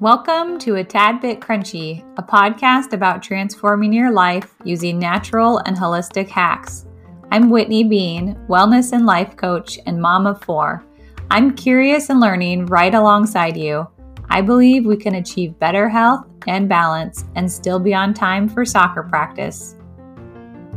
Welcome 0.00 0.60
to 0.60 0.76
A 0.76 0.84
Tad 0.84 1.20
Bit 1.20 1.40
Crunchy, 1.40 2.04
a 2.18 2.22
podcast 2.22 2.92
about 2.92 3.20
transforming 3.20 3.92
your 3.92 4.12
life 4.12 4.54
using 4.62 4.96
natural 4.96 5.58
and 5.66 5.76
holistic 5.76 6.28
hacks. 6.28 6.86
I'm 7.32 7.50
Whitney 7.50 7.82
Bean, 7.82 8.36
wellness 8.48 8.92
and 8.92 9.06
life 9.06 9.36
coach 9.36 9.76
and 9.86 10.00
mom 10.00 10.28
of 10.28 10.40
four. 10.40 10.84
I'm 11.32 11.56
curious 11.56 12.10
and 12.10 12.20
learning 12.20 12.66
right 12.66 12.94
alongside 12.94 13.56
you. 13.56 13.88
I 14.30 14.40
believe 14.40 14.86
we 14.86 14.96
can 14.96 15.16
achieve 15.16 15.58
better 15.58 15.88
health 15.88 16.28
and 16.46 16.68
balance 16.68 17.24
and 17.34 17.50
still 17.50 17.80
be 17.80 17.92
on 17.92 18.14
time 18.14 18.48
for 18.48 18.64
soccer 18.64 19.02
practice. 19.02 19.74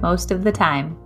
Most 0.01 0.31
of 0.31 0.43
the 0.43 0.51
time. 0.51 0.97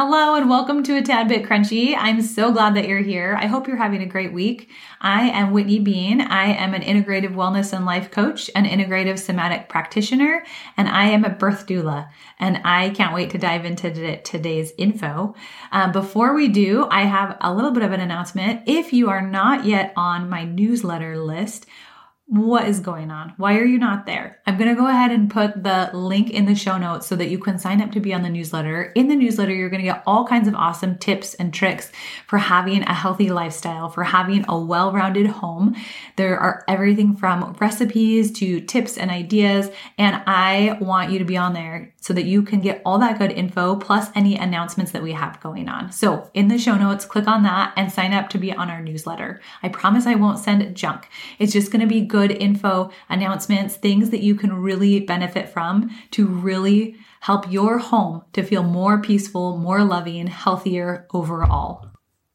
Hello 0.00 0.36
and 0.36 0.48
welcome 0.48 0.84
to 0.84 0.96
a 0.96 1.02
Tad 1.02 1.26
Bit 1.26 1.42
Crunchy. 1.42 1.92
I'm 1.98 2.22
so 2.22 2.52
glad 2.52 2.76
that 2.76 2.86
you're 2.86 3.00
here. 3.00 3.36
I 3.36 3.46
hope 3.46 3.66
you're 3.66 3.76
having 3.76 4.00
a 4.00 4.06
great 4.06 4.32
week. 4.32 4.70
I 5.00 5.22
am 5.22 5.50
Whitney 5.50 5.80
Bean. 5.80 6.20
I 6.20 6.52
am 6.52 6.72
an 6.72 6.82
integrative 6.82 7.34
wellness 7.34 7.72
and 7.72 7.84
life 7.84 8.12
coach, 8.12 8.48
an 8.54 8.64
integrative 8.64 9.18
somatic 9.18 9.68
practitioner, 9.68 10.44
and 10.76 10.88
I 10.88 11.06
am 11.06 11.24
a 11.24 11.30
birth 11.30 11.66
doula. 11.66 12.10
And 12.38 12.60
I 12.64 12.90
can't 12.90 13.12
wait 13.12 13.30
to 13.30 13.38
dive 13.38 13.64
into 13.64 14.22
today's 14.22 14.72
info. 14.78 15.34
Uh, 15.72 15.90
before 15.90 16.32
we 16.32 16.46
do, 16.46 16.86
I 16.92 17.02
have 17.02 17.36
a 17.40 17.52
little 17.52 17.72
bit 17.72 17.82
of 17.82 17.90
an 17.90 17.98
announcement. 17.98 18.62
If 18.66 18.92
you 18.92 19.10
are 19.10 19.20
not 19.20 19.64
yet 19.64 19.92
on 19.96 20.30
my 20.30 20.44
newsletter 20.44 21.18
list, 21.18 21.66
what 22.28 22.68
is 22.68 22.80
going 22.80 23.10
on? 23.10 23.32
Why 23.38 23.56
are 23.56 23.64
you 23.64 23.78
not 23.78 24.04
there? 24.04 24.38
I'm 24.46 24.58
going 24.58 24.68
to 24.68 24.78
go 24.78 24.86
ahead 24.86 25.10
and 25.10 25.30
put 25.30 25.62
the 25.62 25.88
link 25.94 26.28
in 26.28 26.44
the 26.44 26.54
show 26.54 26.76
notes 26.76 27.06
so 27.06 27.16
that 27.16 27.30
you 27.30 27.38
can 27.38 27.58
sign 27.58 27.80
up 27.80 27.90
to 27.92 28.00
be 28.00 28.12
on 28.12 28.20
the 28.20 28.28
newsletter. 28.28 28.92
In 28.94 29.08
the 29.08 29.16
newsletter, 29.16 29.54
you're 29.54 29.70
going 29.70 29.80
to 29.80 29.90
get 29.90 30.02
all 30.06 30.26
kinds 30.26 30.46
of 30.46 30.54
awesome 30.54 30.98
tips 30.98 31.32
and 31.32 31.54
tricks 31.54 31.90
for 32.26 32.36
having 32.36 32.82
a 32.82 32.92
healthy 32.92 33.30
lifestyle, 33.30 33.88
for 33.88 34.04
having 34.04 34.44
a 34.46 34.58
well 34.58 34.92
rounded 34.92 35.26
home. 35.26 35.74
There 36.16 36.38
are 36.38 36.64
everything 36.68 37.16
from 37.16 37.56
recipes 37.58 38.30
to 38.32 38.60
tips 38.60 38.98
and 38.98 39.10
ideas. 39.10 39.70
And 39.96 40.22
I 40.26 40.76
want 40.82 41.10
you 41.10 41.18
to 41.20 41.24
be 41.24 41.38
on 41.38 41.54
there 41.54 41.94
so 42.02 42.12
that 42.12 42.26
you 42.26 42.42
can 42.42 42.60
get 42.60 42.82
all 42.84 42.98
that 42.98 43.18
good 43.18 43.32
info 43.32 43.76
plus 43.76 44.10
any 44.14 44.36
announcements 44.36 44.92
that 44.92 45.02
we 45.02 45.12
have 45.12 45.40
going 45.40 45.66
on. 45.66 45.92
So 45.92 46.30
in 46.34 46.48
the 46.48 46.58
show 46.58 46.76
notes, 46.76 47.06
click 47.06 47.26
on 47.26 47.42
that 47.44 47.72
and 47.74 47.90
sign 47.90 48.12
up 48.12 48.28
to 48.30 48.38
be 48.38 48.52
on 48.52 48.68
our 48.68 48.82
newsletter. 48.82 49.40
I 49.62 49.70
promise 49.70 50.06
I 50.06 50.14
won't 50.14 50.38
send 50.38 50.76
junk. 50.76 51.08
It's 51.38 51.54
just 51.54 51.72
going 51.72 51.80
to 51.80 51.86
be 51.86 52.02
good 52.02 52.17
good 52.18 52.32
info, 52.32 52.90
announcements, 53.08 53.76
things 53.76 54.10
that 54.10 54.24
you 54.24 54.34
can 54.34 54.52
really 54.52 54.98
benefit 54.98 55.48
from 55.48 55.88
to 56.10 56.26
really 56.26 56.96
help 57.20 57.48
your 57.48 57.78
home 57.78 58.24
to 58.32 58.42
feel 58.42 58.64
more 58.64 59.00
peaceful, 59.00 59.56
more 59.56 59.84
loving, 59.84 60.26
healthier 60.26 61.06
overall. 61.14 61.88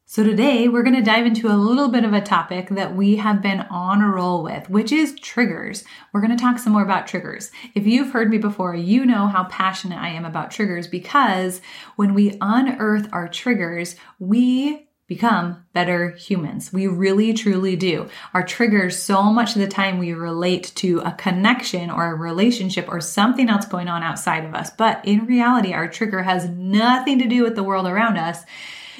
So, 0.06 0.24
today 0.24 0.68
we're 0.68 0.84
going 0.84 0.96
to 0.96 1.02
dive 1.02 1.26
into 1.26 1.48
a 1.48 1.56
little 1.68 1.88
bit 1.88 2.04
of 2.04 2.14
a 2.14 2.22
topic 2.22 2.70
that 2.70 2.96
we 2.96 3.16
have 3.16 3.42
been 3.42 3.60
on 3.60 4.00
a 4.00 4.08
roll 4.08 4.42
with, 4.42 4.70
which 4.70 4.90
is 4.90 5.18
triggers. 5.20 5.84
We're 6.12 6.22
going 6.22 6.34
to 6.34 6.42
talk 6.42 6.58
some 6.58 6.72
more 6.72 6.82
about 6.82 7.06
triggers. 7.06 7.50
If 7.74 7.86
you've 7.86 8.12
heard 8.12 8.30
me 8.30 8.38
before, 8.38 8.74
you 8.74 9.04
know 9.04 9.26
how 9.26 9.44
passionate 9.44 9.98
I 9.98 10.10
am 10.10 10.24
about 10.24 10.50
triggers 10.50 10.86
because 10.86 11.60
when 11.96 12.14
we 12.14 12.38
unearth 12.40 13.08
our 13.12 13.28
triggers, 13.28 13.96
we 14.18 14.88
become 15.06 15.64
better 15.74 16.10
humans. 16.12 16.72
We 16.72 16.86
really 16.86 17.34
truly 17.34 17.76
do. 17.76 18.08
Our 18.32 18.42
triggers, 18.42 19.02
so 19.02 19.24
much 19.24 19.54
of 19.54 19.60
the 19.60 19.68
time, 19.68 19.98
we 19.98 20.12
relate 20.12 20.72
to 20.76 21.00
a 21.00 21.12
connection 21.12 21.90
or 21.90 22.06
a 22.06 22.14
relationship 22.14 22.88
or 22.88 23.00
something 23.00 23.50
else 23.50 23.66
going 23.66 23.88
on 23.88 24.02
outside 24.02 24.44
of 24.46 24.54
us. 24.54 24.70
But 24.70 25.04
in 25.04 25.26
reality, 25.26 25.74
our 25.74 25.88
trigger 25.88 26.22
has 26.22 26.48
nothing 26.48 27.18
to 27.18 27.28
do 27.28 27.42
with 27.42 27.54
the 27.54 27.62
world 27.62 27.86
around 27.86 28.16
us. 28.16 28.44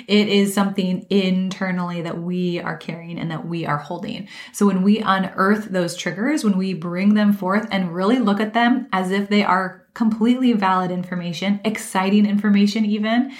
It 0.07 0.29
is 0.29 0.53
something 0.53 1.07
internally 1.09 2.03
that 2.03 2.21
we 2.21 2.59
are 2.59 2.77
carrying 2.77 3.19
and 3.19 3.31
that 3.31 3.47
we 3.47 3.65
are 3.65 3.79
holding. 3.79 4.29
So 4.53 4.67
when 4.67 4.83
we 4.83 4.99
unearth 4.99 5.67
those 5.67 5.97
triggers, 5.97 6.45
when 6.45 6.59
we 6.59 6.75
bring 6.75 7.15
them 7.15 7.33
forth 7.33 7.67
and 7.71 7.95
really 7.95 8.19
look 8.19 8.41
at 8.41 8.55
them 8.55 8.89
as 8.93 9.11
if 9.11 9.29
they 9.29 9.45
are 9.45 9.87
completely 9.95 10.53
valid 10.53 10.91
information, 10.91 11.61
exciting 11.65 12.27
information, 12.27 12.85
even, 12.85 13.33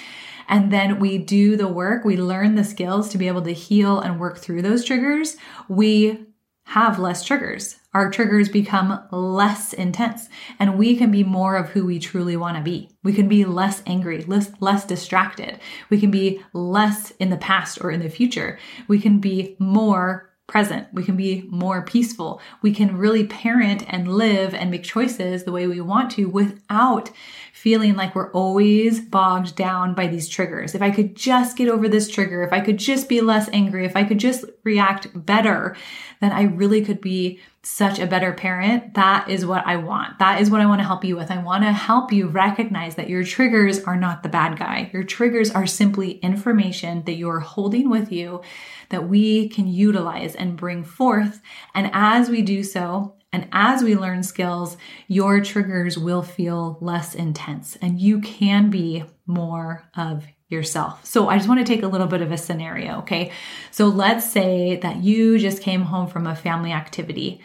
and 0.47 0.71
then 0.71 0.99
we 0.99 1.17
do 1.17 1.55
the 1.55 1.67
work, 1.67 2.05
we 2.05 2.17
learn 2.17 2.55
the 2.55 2.63
skills 2.63 3.09
to 3.09 3.17
be 3.17 3.27
able 3.27 3.41
to 3.43 3.53
heal 3.53 3.99
and 3.99 4.19
work 4.19 4.37
through 4.37 4.61
those 4.61 4.85
triggers, 4.85 5.37
we 5.67 6.25
have 6.65 6.97
less 6.97 7.23
triggers. 7.23 7.77
Our 7.93 8.09
triggers 8.09 8.49
become 8.49 9.07
less 9.11 9.71
intense 9.71 10.27
and 10.59 10.77
we 10.77 10.97
can 10.97 11.11
be 11.11 11.23
more 11.23 11.55
of 11.55 11.69
who 11.69 11.85
we 11.85 11.99
truly 11.99 12.35
want 12.35 12.57
to 12.57 12.63
be. 12.63 12.89
We 13.03 13.13
can 13.13 13.29
be 13.29 13.45
less 13.45 13.83
angry, 13.85 14.23
less, 14.23 14.51
less 14.59 14.83
distracted. 14.83 15.59
We 15.89 15.99
can 15.99 16.11
be 16.11 16.41
less 16.53 17.11
in 17.11 17.29
the 17.29 17.37
past 17.37 17.77
or 17.81 17.91
in 17.91 18.01
the 18.01 18.09
future. 18.09 18.59
We 18.87 18.99
can 18.99 19.19
be 19.19 19.55
more 19.59 20.34
present. 20.47 20.87
We 20.93 21.03
can 21.03 21.17
be 21.17 21.47
more 21.49 21.81
peaceful. 21.81 22.39
We 22.61 22.73
can 22.73 22.97
really 22.97 23.25
parent 23.25 23.83
and 23.87 24.07
live 24.07 24.53
and 24.53 24.69
make 24.69 24.83
choices 24.83 25.43
the 25.43 25.51
way 25.51 25.65
we 25.65 25.81
want 25.81 26.11
to 26.11 26.25
without 26.25 27.09
feeling 27.51 27.95
like 27.95 28.13
we're 28.13 28.31
always 28.31 28.99
bogged 28.99 29.55
down 29.55 29.95
by 29.95 30.05
these 30.05 30.29
triggers. 30.29 30.75
If 30.75 30.83
I 30.83 30.91
could 30.91 31.15
just 31.15 31.57
get 31.57 31.67
over 31.67 31.89
this 31.89 32.09
trigger, 32.09 32.43
if 32.43 32.53
I 32.53 32.59
could 32.59 32.77
just 32.77 33.09
be 33.09 33.21
less 33.21 33.49
angry, 33.53 33.85
if 33.85 33.95
I 33.95 34.03
could 34.03 34.19
just 34.19 34.45
react 34.63 35.07
better, 35.25 35.75
then 36.21 36.31
I 36.31 36.43
really 36.43 36.85
could 36.85 37.01
be 37.01 37.39
such 37.65 37.97
a 37.97 38.05
better 38.05 38.31
parent. 38.31 38.93
That 38.93 39.27
is 39.27 39.45
what 39.45 39.65
I 39.65 39.77
want. 39.77 40.19
That 40.19 40.39
is 40.39 40.51
what 40.51 40.61
I 40.61 40.67
want 40.67 40.81
to 40.81 40.85
help 40.85 41.03
you 41.03 41.15
with. 41.15 41.31
I 41.31 41.41
want 41.41 41.63
to 41.63 41.71
help 41.71 42.13
you 42.13 42.27
recognize 42.27 42.95
that 42.95 43.09
your 43.09 43.23
triggers 43.23 43.83
are 43.83 43.95
not 43.95 44.21
the 44.21 44.29
bad 44.29 44.59
guy. 44.59 44.91
Your 44.93 45.03
triggers 45.03 45.49
are 45.49 45.65
simply 45.65 46.11
information 46.19 47.03
that 47.05 47.15
you 47.15 47.27
are 47.27 47.39
holding 47.39 47.89
with 47.89 48.11
you 48.11 48.41
that 48.89 49.09
we 49.09 49.49
can 49.49 49.67
utilize 49.67 50.35
and 50.35 50.55
bring 50.55 50.83
forth. 50.83 51.41
And 51.73 51.89
as 51.91 52.29
we 52.29 52.43
do 52.43 52.63
so, 52.63 53.15
and 53.33 53.49
as 53.51 53.83
we 53.83 53.97
learn 53.97 54.23
skills, 54.23 54.77
your 55.07 55.41
triggers 55.41 55.97
will 55.97 56.21
feel 56.21 56.77
less 56.79 57.15
intense 57.15 57.75
and 57.81 57.99
you 57.99 58.21
can 58.21 58.69
be 58.69 59.03
more 59.25 59.89
of 59.97 60.25
yourself. 60.47 61.05
So 61.05 61.27
I 61.27 61.37
just 61.37 61.49
want 61.49 61.65
to 61.65 61.73
take 61.73 61.83
a 61.83 61.87
little 61.87 62.07
bit 62.07 62.21
of 62.21 62.31
a 62.31 62.37
scenario, 62.37 62.99
okay? 62.99 63.31
So 63.71 63.87
let's 63.87 64.29
say 64.29 64.77
that 64.77 64.97
you 65.03 65.39
just 65.39 65.61
came 65.61 65.81
home 65.81 66.07
from 66.07 66.27
a 66.27 66.35
family 66.35 66.71
activity. 66.71 67.41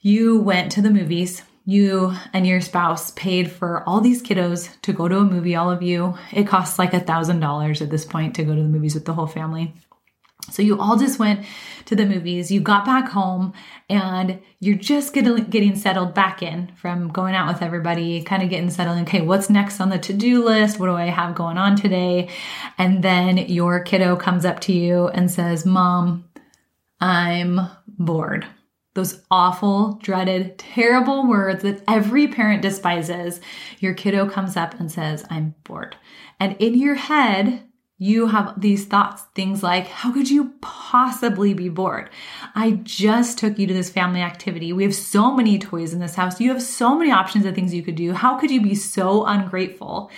You 0.00 0.40
went 0.40 0.72
to 0.72 0.82
the 0.82 0.90
movies. 0.90 1.42
You 1.64 2.14
and 2.32 2.46
your 2.46 2.62
spouse 2.62 3.10
paid 3.10 3.52
for 3.52 3.86
all 3.86 4.00
these 4.00 4.22
kiddos 4.22 4.70
to 4.80 4.94
go 4.94 5.06
to 5.06 5.18
a 5.18 5.24
movie, 5.24 5.54
all 5.54 5.70
of 5.70 5.82
you. 5.82 6.16
It 6.32 6.46
costs 6.46 6.78
like 6.78 6.94
a 6.94 7.00
thousand 7.00 7.40
dollars 7.40 7.82
at 7.82 7.90
this 7.90 8.06
point 8.06 8.34
to 8.36 8.44
go 8.44 8.54
to 8.54 8.62
the 8.62 8.68
movies 8.68 8.94
with 8.94 9.04
the 9.04 9.12
whole 9.12 9.26
family. 9.26 9.74
So 10.50 10.62
you 10.62 10.78
all 10.78 10.96
just 10.96 11.18
went 11.18 11.44
to 11.86 11.96
the 11.96 12.06
movies, 12.06 12.50
you 12.50 12.60
got 12.60 12.84
back 12.84 13.08
home, 13.08 13.52
and 13.88 14.40
you're 14.60 14.76
just 14.76 15.14
getting, 15.14 15.44
getting 15.44 15.74
settled 15.76 16.14
back 16.14 16.42
in 16.42 16.72
from 16.76 17.08
going 17.08 17.34
out 17.34 17.48
with 17.48 17.62
everybody, 17.62 18.22
kind 18.22 18.42
of 18.42 18.50
getting 18.50 18.70
settled. 18.70 18.98
Okay, 19.02 19.20
what's 19.20 19.48
next 19.48 19.80
on 19.80 19.88
the 19.88 19.98
to 19.98 20.12
do 20.12 20.44
list? 20.44 20.78
What 20.78 20.86
do 20.86 20.94
I 20.94 21.06
have 21.06 21.34
going 21.34 21.58
on 21.58 21.76
today? 21.76 22.28
And 22.76 23.02
then 23.02 23.38
your 23.38 23.80
kiddo 23.80 24.16
comes 24.16 24.44
up 24.44 24.60
to 24.60 24.72
you 24.72 25.08
and 25.08 25.30
says, 25.30 25.64
Mom, 25.64 26.28
I'm 27.00 27.60
bored. 27.86 28.46
Those 28.94 29.22
awful, 29.30 29.98
dreaded, 30.02 30.58
terrible 30.58 31.26
words 31.28 31.62
that 31.62 31.84
every 31.86 32.26
parent 32.26 32.62
despises. 32.62 33.40
Your 33.78 33.94
kiddo 33.94 34.28
comes 34.28 34.56
up 34.56 34.78
and 34.80 34.90
says, 34.90 35.24
I'm 35.30 35.54
bored. 35.62 35.96
And 36.40 36.56
in 36.58 36.74
your 36.74 36.96
head, 36.96 37.67
you 38.00 38.28
have 38.28 38.60
these 38.60 38.86
thoughts, 38.86 39.24
things 39.34 39.60
like, 39.60 39.88
how 39.88 40.12
could 40.12 40.30
you 40.30 40.52
possibly 40.60 41.52
be 41.52 41.68
bored? 41.68 42.10
I 42.54 42.72
just 42.84 43.38
took 43.38 43.58
you 43.58 43.66
to 43.66 43.74
this 43.74 43.90
family 43.90 44.20
activity. 44.20 44.72
We 44.72 44.84
have 44.84 44.94
so 44.94 45.34
many 45.34 45.58
toys 45.58 45.92
in 45.92 45.98
this 45.98 46.14
house. 46.14 46.40
You 46.40 46.50
have 46.50 46.62
so 46.62 46.96
many 46.96 47.10
options 47.10 47.44
of 47.44 47.56
things 47.56 47.74
you 47.74 47.82
could 47.82 47.96
do. 47.96 48.12
How 48.12 48.38
could 48.38 48.52
you 48.52 48.62
be 48.62 48.76
so 48.76 49.24
ungrateful? 49.26 50.12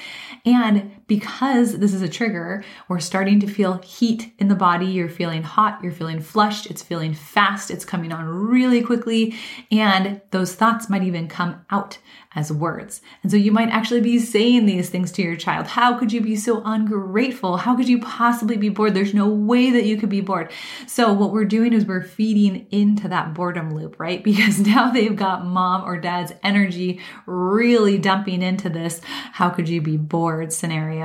And 0.45 0.93
because 1.11 1.79
this 1.79 1.93
is 1.93 2.03
a 2.03 2.09
trigger, 2.09 2.63
we're 2.87 3.01
starting 3.01 3.41
to 3.41 3.49
feel 3.49 3.79
heat 3.79 4.33
in 4.39 4.47
the 4.47 4.55
body. 4.55 4.87
You're 4.87 5.09
feeling 5.09 5.43
hot, 5.43 5.81
you're 5.83 5.91
feeling 5.91 6.21
flushed, 6.21 6.67
it's 6.67 6.85
feeling 6.85 7.15
fast, 7.15 7.69
it's 7.69 7.85
coming 7.85 8.13
on 8.13 8.27
really 8.27 8.81
quickly. 8.81 9.35
And 9.73 10.21
those 10.31 10.55
thoughts 10.55 10.89
might 10.89 11.03
even 11.03 11.27
come 11.27 11.67
out 11.69 11.99
as 12.37 12.53
words. 12.53 13.01
And 13.25 13.33
so 13.33 13.37
you 13.37 13.51
might 13.51 13.71
actually 13.71 14.03
be 14.03 14.21
saying 14.21 14.67
these 14.67 14.89
things 14.89 15.11
to 15.13 15.23
your 15.23 15.35
child. 15.35 15.67
How 15.67 15.99
could 15.99 16.13
you 16.13 16.21
be 16.21 16.37
so 16.37 16.63
ungrateful? 16.65 17.57
How 17.57 17.75
could 17.75 17.89
you 17.89 18.01
possibly 18.01 18.57
be 18.57 18.69
bored? 18.69 18.95
There's 18.95 19.13
no 19.13 19.27
way 19.27 19.71
that 19.71 19.85
you 19.85 19.97
could 19.97 20.11
be 20.11 20.21
bored. 20.21 20.53
So 20.87 21.13
what 21.13 21.33
we're 21.33 21.45
doing 21.45 21.73
is 21.73 21.85
we're 21.85 22.05
feeding 22.05 22.69
into 22.71 23.09
that 23.09 23.35
boredom 23.35 23.75
loop, 23.75 23.99
right? 23.99 24.23
Because 24.31 24.61
now 24.61 24.93
they've 24.93 25.17
got 25.17 25.45
mom 25.45 25.83
or 25.83 25.99
dad's 25.99 26.33
energy 26.45 27.01
really 27.27 27.99
dumping 27.99 28.43
into 28.43 28.69
this. 28.69 29.01
How 29.33 29.51
could 29.51 29.69
you 29.69 29.83
be 29.83 29.97
bored 29.97 30.53
scenario? 30.53 31.00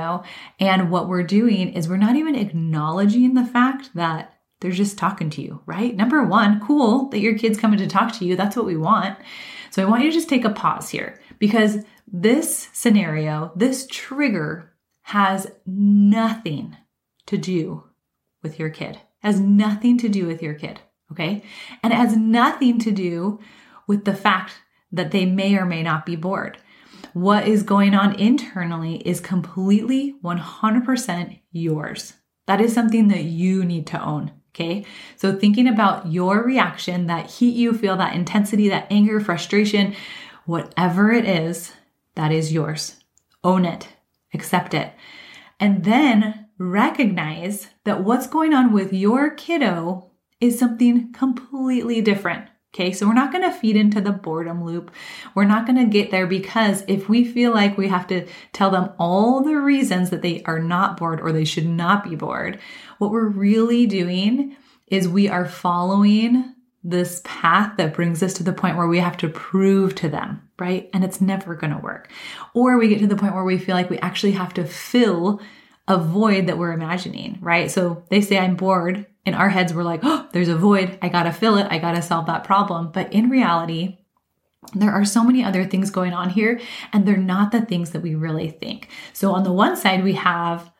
And 0.60 0.90
what 0.90 1.08
we're 1.08 1.22
doing 1.22 1.72
is 1.72 1.88
we're 1.88 1.96
not 1.96 2.16
even 2.16 2.34
acknowledging 2.34 3.34
the 3.34 3.44
fact 3.44 3.90
that 3.94 4.34
they're 4.60 4.70
just 4.70 4.96
talking 4.98 5.30
to 5.30 5.42
you, 5.42 5.62
right? 5.66 5.94
Number 5.94 6.22
one, 6.24 6.60
cool 6.60 7.08
that 7.10 7.20
your 7.20 7.36
kid's 7.36 7.58
coming 7.58 7.78
to 7.78 7.86
talk 7.86 8.12
to 8.14 8.24
you. 8.24 8.36
That's 8.36 8.56
what 8.56 8.66
we 8.66 8.76
want. 8.76 9.18
So 9.70 9.82
I 9.82 9.86
want 9.86 10.02
you 10.02 10.10
to 10.10 10.14
just 10.16 10.28
take 10.28 10.44
a 10.44 10.50
pause 10.50 10.88
here 10.88 11.20
because 11.38 11.78
this 12.10 12.68
scenario, 12.72 13.52
this 13.54 13.86
trigger 13.90 14.72
has 15.02 15.46
nothing 15.66 16.76
to 17.26 17.36
do 17.36 17.84
with 18.42 18.58
your 18.58 18.70
kid. 18.70 18.98
Has 19.20 19.40
nothing 19.40 19.98
to 19.98 20.08
do 20.08 20.26
with 20.26 20.42
your 20.42 20.54
kid. 20.54 20.80
Okay. 21.12 21.42
And 21.82 21.92
it 21.92 21.96
has 21.96 22.16
nothing 22.16 22.78
to 22.80 22.90
do 22.90 23.40
with 23.86 24.04
the 24.04 24.14
fact 24.14 24.54
that 24.92 25.10
they 25.10 25.26
may 25.26 25.56
or 25.56 25.66
may 25.66 25.82
not 25.82 26.06
be 26.06 26.16
bored. 26.16 26.58
What 27.16 27.48
is 27.48 27.62
going 27.62 27.94
on 27.94 28.14
internally 28.16 28.96
is 28.96 29.20
completely 29.20 30.16
100% 30.22 31.40
yours. 31.50 32.12
That 32.46 32.60
is 32.60 32.74
something 32.74 33.08
that 33.08 33.24
you 33.24 33.64
need 33.64 33.86
to 33.86 34.04
own. 34.04 34.32
Okay. 34.54 34.84
So 35.16 35.34
thinking 35.34 35.66
about 35.66 36.12
your 36.12 36.42
reaction, 36.42 37.06
that 37.06 37.30
heat 37.30 37.56
you 37.56 37.72
feel, 37.72 37.96
that 37.96 38.14
intensity, 38.14 38.68
that 38.68 38.86
anger, 38.90 39.18
frustration, 39.18 39.96
whatever 40.44 41.10
it 41.10 41.24
is, 41.24 41.72
that 42.16 42.32
is 42.32 42.52
yours. 42.52 42.96
Own 43.42 43.64
it, 43.64 43.88
accept 44.34 44.74
it. 44.74 44.92
And 45.58 45.84
then 45.84 46.48
recognize 46.58 47.68
that 47.84 48.04
what's 48.04 48.26
going 48.26 48.52
on 48.52 48.74
with 48.74 48.92
your 48.92 49.30
kiddo 49.30 50.10
is 50.38 50.58
something 50.58 51.14
completely 51.14 52.02
different. 52.02 52.50
Okay, 52.76 52.92
so 52.92 53.06
we're 53.06 53.14
not 53.14 53.32
going 53.32 53.42
to 53.42 53.58
feed 53.58 53.74
into 53.74 54.02
the 54.02 54.12
boredom 54.12 54.62
loop. 54.62 54.90
We're 55.34 55.46
not 55.46 55.64
going 55.64 55.78
to 55.78 55.90
get 55.90 56.10
there 56.10 56.26
because 56.26 56.84
if 56.86 57.08
we 57.08 57.24
feel 57.24 57.54
like 57.54 57.78
we 57.78 57.88
have 57.88 58.06
to 58.08 58.26
tell 58.52 58.70
them 58.70 58.90
all 58.98 59.42
the 59.42 59.54
reasons 59.54 60.10
that 60.10 60.20
they 60.20 60.42
are 60.42 60.58
not 60.58 60.98
bored 60.98 61.22
or 61.22 61.32
they 61.32 61.46
should 61.46 61.66
not 61.66 62.04
be 62.04 62.16
bored, 62.16 62.58
what 62.98 63.12
we're 63.12 63.28
really 63.28 63.86
doing 63.86 64.56
is 64.88 65.08
we 65.08 65.26
are 65.26 65.46
following 65.46 66.54
this 66.84 67.22
path 67.24 67.78
that 67.78 67.94
brings 67.94 68.22
us 68.22 68.34
to 68.34 68.42
the 68.42 68.52
point 68.52 68.76
where 68.76 68.86
we 68.86 68.98
have 68.98 69.16
to 69.16 69.30
prove 69.30 69.94
to 69.94 70.10
them, 70.10 70.46
right? 70.58 70.90
And 70.92 71.02
it's 71.02 71.22
never 71.22 71.54
going 71.54 71.72
to 71.72 71.78
work. 71.78 72.10
Or 72.52 72.76
we 72.76 72.88
get 72.88 72.98
to 72.98 73.06
the 73.06 73.16
point 73.16 73.34
where 73.34 73.42
we 73.42 73.56
feel 73.56 73.74
like 73.74 73.88
we 73.88 73.98
actually 74.00 74.32
have 74.32 74.52
to 74.52 74.66
fill 74.66 75.40
a 75.88 75.98
void 75.98 76.46
that 76.46 76.58
we're 76.58 76.72
imagining, 76.72 77.38
right? 77.40 77.70
So 77.70 78.04
they 78.10 78.20
say, 78.20 78.38
I'm 78.38 78.56
bored 78.56 79.06
in 79.26 79.34
our 79.34 79.48
heads, 79.48 79.74
we're 79.74 79.82
like, 79.82 80.00
oh, 80.04 80.28
there's 80.32 80.48
a 80.48 80.56
void. 80.56 80.98
I 81.02 81.08
got 81.08 81.24
to 81.24 81.32
fill 81.32 81.58
it. 81.58 81.66
I 81.68 81.78
got 81.78 81.96
to 81.96 82.02
solve 82.02 82.26
that 82.26 82.44
problem. 82.44 82.92
But 82.92 83.12
in 83.12 83.28
reality, 83.28 83.98
there 84.72 84.92
are 84.92 85.04
so 85.04 85.24
many 85.24 85.42
other 85.44 85.64
things 85.64 85.90
going 85.90 86.12
on 86.12 86.30
here, 86.30 86.60
and 86.92 87.06
they're 87.06 87.16
not 87.16 87.50
the 87.50 87.60
things 87.60 87.90
that 87.90 88.02
we 88.02 88.14
really 88.14 88.50
think. 88.50 88.88
So, 89.12 89.32
on 89.32 89.42
the 89.42 89.52
one 89.52 89.76
side, 89.76 90.02
we 90.02 90.14
have 90.14 90.72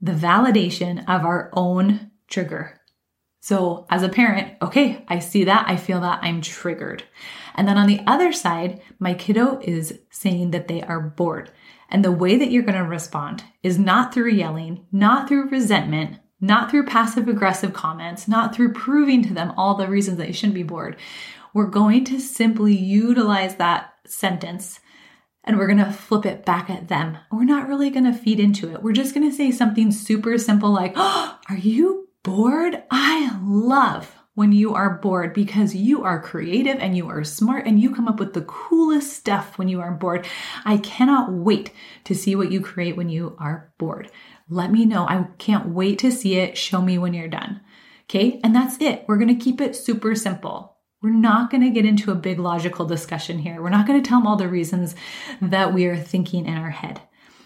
the 0.00 0.12
validation 0.12 1.00
of 1.08 1.24
our 1.24 1.50
own 1.52 2.10
trigger. 2.28 2.80
So, 3.40 3.86
as 3.88 4.02
a 4.02 4.08
parent, 4.08 4.56
okay, 4.62 5.04
I 5.08 5.18
see 5.20 5.44
that, 5.44 5.68
I 5.68 5.76
feel 5.76 6.00
that, 6.00 6.20
I'm 6.22 6.40
triggered. 6.40 7.04
And 7.54 7.68
then 7.68 7.76
on 7.76 7.86
the 7.86 8.00
other 8.06 8.32
side, 8.32 8.80
my 8.98 9.14
kiddo 9.14 9.60
is 9.60 9.98
saying 10.10 10.52
that 10.52 10.68
they 10.68 10.82
are 10.82 11.00
bored. 11.00 11.50
And 11.92 12.02
the 12.02 12.10
way 12.10 12.38
that 12.38 12.50
you're 12.50 12.62
going 12.62 12.78
to 12.78 12.84
respond 12.84 13.44
is 13.62 13.78
not 13.78 14.14
through 14.14 14.30
yelling, 14.30 14.86
not 14.90 15.28
through 15.28 15.50
resentment, 15.50 16.18
not 16.40 16.70
through 16.70 16.86
passive 16.86 17.28
aggressive 17.28 17.74
comments, 17.74 18.26
not 18.26 18.54
through 18.54 18.72
proving 18.72 19.22
to 19.24 19.34
them 19.34 19.52
all 19.58 19.74
the 19.74 19.86
reasons 19.86 20.16
that 20.16 20.26
you 20.26 20.32
shouldn't 20.32 20.54
be 20.54 20.62
bored. 20.62 20.96
We're 21.52 21.66
going 21.66 22.06
to 22.06 22.18
simply 22.18 22.74
utilize 22.74 23.56
that 23.56 23.92
sentence 24.06 24.80
and 25.44 25.58
we're 25.58 25.66
going 25.66 25.84
to 25.84 25.92
flip 25.92 26.24
it 26.24 26.46
back 26.46 26.70
at 26.70 26.88
them. 26.88 27.18
We're 27.30 27.44
not 27.44 27.68
really 27.68 27.90
going 27.90 28.10
to 28.10 28.18
feed 28.18 28.40
into 28.40 28.72
it. 28.72 28.82
We're 28.82 28.92
just 28.92 29.14
going 29.14 29.28
to 29.28 29.36
say 29.36 29.50
something 29.50 29.92
super 29.92 30.38
simple 30.38 30.70
like, 30.72 30.94
oh, 30.96 31.38
Are 31.50 31.58
you 31.58 32.08
bored? 32.22 32.82
I 32.90 33.38
love 33.42 34.21
when 34.34 34.52
you 34.52 34.74
are 34.74 34.98
bored 34.98 35.34
because 35.34 35.74
you 35.74 36.04
are 36.04 36.22
creative 36.22 36.78
and 36.78 36.96
you 36.96 37.08
are 37.08 37.22
smart 37.22 37.66
and 37.66 37.78
you 37.78 37.94
come 37.94 38.08
up 38.08 38.18
with 38.18 38.32
the 38.32 38.42
coolest 38.42 39.12
stuff 39.12 39.58
when 39.58 39.68
you 39.68 39.80
are 39.80 39.92
bored. 39.92 40.26
I 40.64 40.78
cannot 40.78 41.32
wait 41.32 41.70
to 42.04 42.14
see 42.14 42.34
what 42.34 42.50
you 42.50 42.60
create 42.60 42.96
when 42.96 43.10
you 43.10 43.36
are 43.38 43.72
bored. 43.78 44.10
Let 44.48 44.70
me 44.70 44.86
know. 44.86 45.06
I 45.06 45.26
can't 45.38 45.68
wait 45.68 45.98
to 46.00 46.10
see 46.10 46.36
it. 46.36 46.56
Show 46.56 46.80
me 46.80 46.98
when 46.98 47.14
you're 47.14 47.28
done. 47.28 47.60
Okay. 48.04 48.40
And 48.42 48.54
that's 48.54 48.80
it. 48.80 49.04
We're 49.06 49.18
to 49.28 49.42
keep 49.42 49.60
it 49.60 49.76
super 49.76 50.14
simple. 50.14 50.76
We're 51.02 51.10
not 51.10 51.50
to 51.62 51.70
get 51.70 51.84
into 51.84 52.12
a 52.12 52.16
big 52.16 52.38
logical 52.38 52.86
discussion 52.86 53.38
here. 53.38 53.60
We're 53.60 53.70
not 53.70 53.86
to 54.02 54.08
tell 54.08 54.20
them 54.20 54.26
all 54.26 54.36
the 54.36 54.48
reasons 54.48 54.94
that 55.40 55.74
we 55.74 55.86
are 55.86 55.96
thinking 55.96 56.46
in 56.46 56.56
our 56.56 56.70
head. 56.70 57.00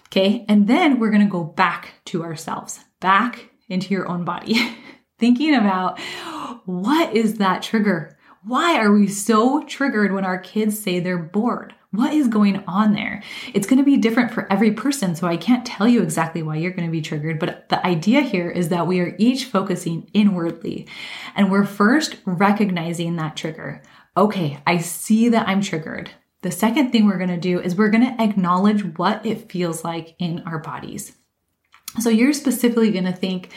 Okay. 0.09 0.45
And 0.49 0.69
then 0.69 0.99
we're 0.99 1.11
to 1.23 1.31
go 1.31 1.43
back 1.43 1.95
to 2.07 2.23
ourselves, 2.23 2.85
back 3.01 3.51
into 3.69 3.93
your 3.93 4.09
own 4.09 4.25
body, 4.25 4.57
thinking 5.19 5.55
about 5.55 5.99
what 6.65 7.15
is 7.15 7.39
that 7.39 7.63
trigger? 7.63 8.17
Why 8.45 8.79
are 8.79 8.93
we 8.93 9.09
so 9.09 9.65
triggered 9.65 10.13
when 10.13 10.25
our 10.25 10.39
kids 10.39 10.79
say 10.79 11.01
they're 11.01 11.19
bored? 11.19 11.75
What 11.91 12.13
is 12.13 12.29
going 12.29 12.63
on 12.67 12.93
there? 12.93 13.23
It's 13.55 13.67
going 13.67 13.79
to 13.79 13.85
be 13.85 13.97
different 13.97 14.31
for 14.31 14.51
every 14.53 14.73
person, 14.73 15.17
so 15.17 15.27
I 15.27 15.37
can't 15.37 15.65
tell 15.65 15.89
you 15.89 16.03
exactly 16.03 16.43
why 16.43 16.57
you're 16.57 16.73
going 16.73 16.87
to 16.87 16.93
be 16.93 17.01
triggered, 17.01 17.39
but 17.39 17.69
the 17.71 17.85
idea 17.85 18.21
here 18.21 18.51
is 18.51 18.69
that 18.69 18.87
we 18.87 19.01
are 19.01 19.17
each 19.19 19.47
focusing 19.47 20.09
inwardly 20.13 20.87
and 21.35 21.51
we're 21.51 21.65
first 21.65 22.17
recognizing 22.27 23.17
that 23.17 23.37
trigger. 23.37 23.83
Okay, 24.17 24.59
I 24.67 24.79
see 24.79 25.29
that 25.31 25.49
I'm 25.49 25.63
triggered. 25.63 26.11
The 26.43 26.51
second 26.53 26.93
thing 26.93 27.07
we're 27.07 27.19
going 27.19 27.31
to 27.31 27.37
do 27.39 27.61
is 27.61 27.75
we're 27.75 27.91
going 27.91 28.17
to 28.17 28.23
acknowledge 28.23 28.85
what 28.99 29.25
it 29.25 29.51
feels 29.51 29.83
like 29.83 30.15
in 30.19 30.43
our 30.47 30.59
bodies. 30.59 31.17
So 31.99 32.11
you're 32.11 32.35
specifically 32.35 32.91
going 32.91 33.05
to 33.05 33.13
think, 33.13 33.51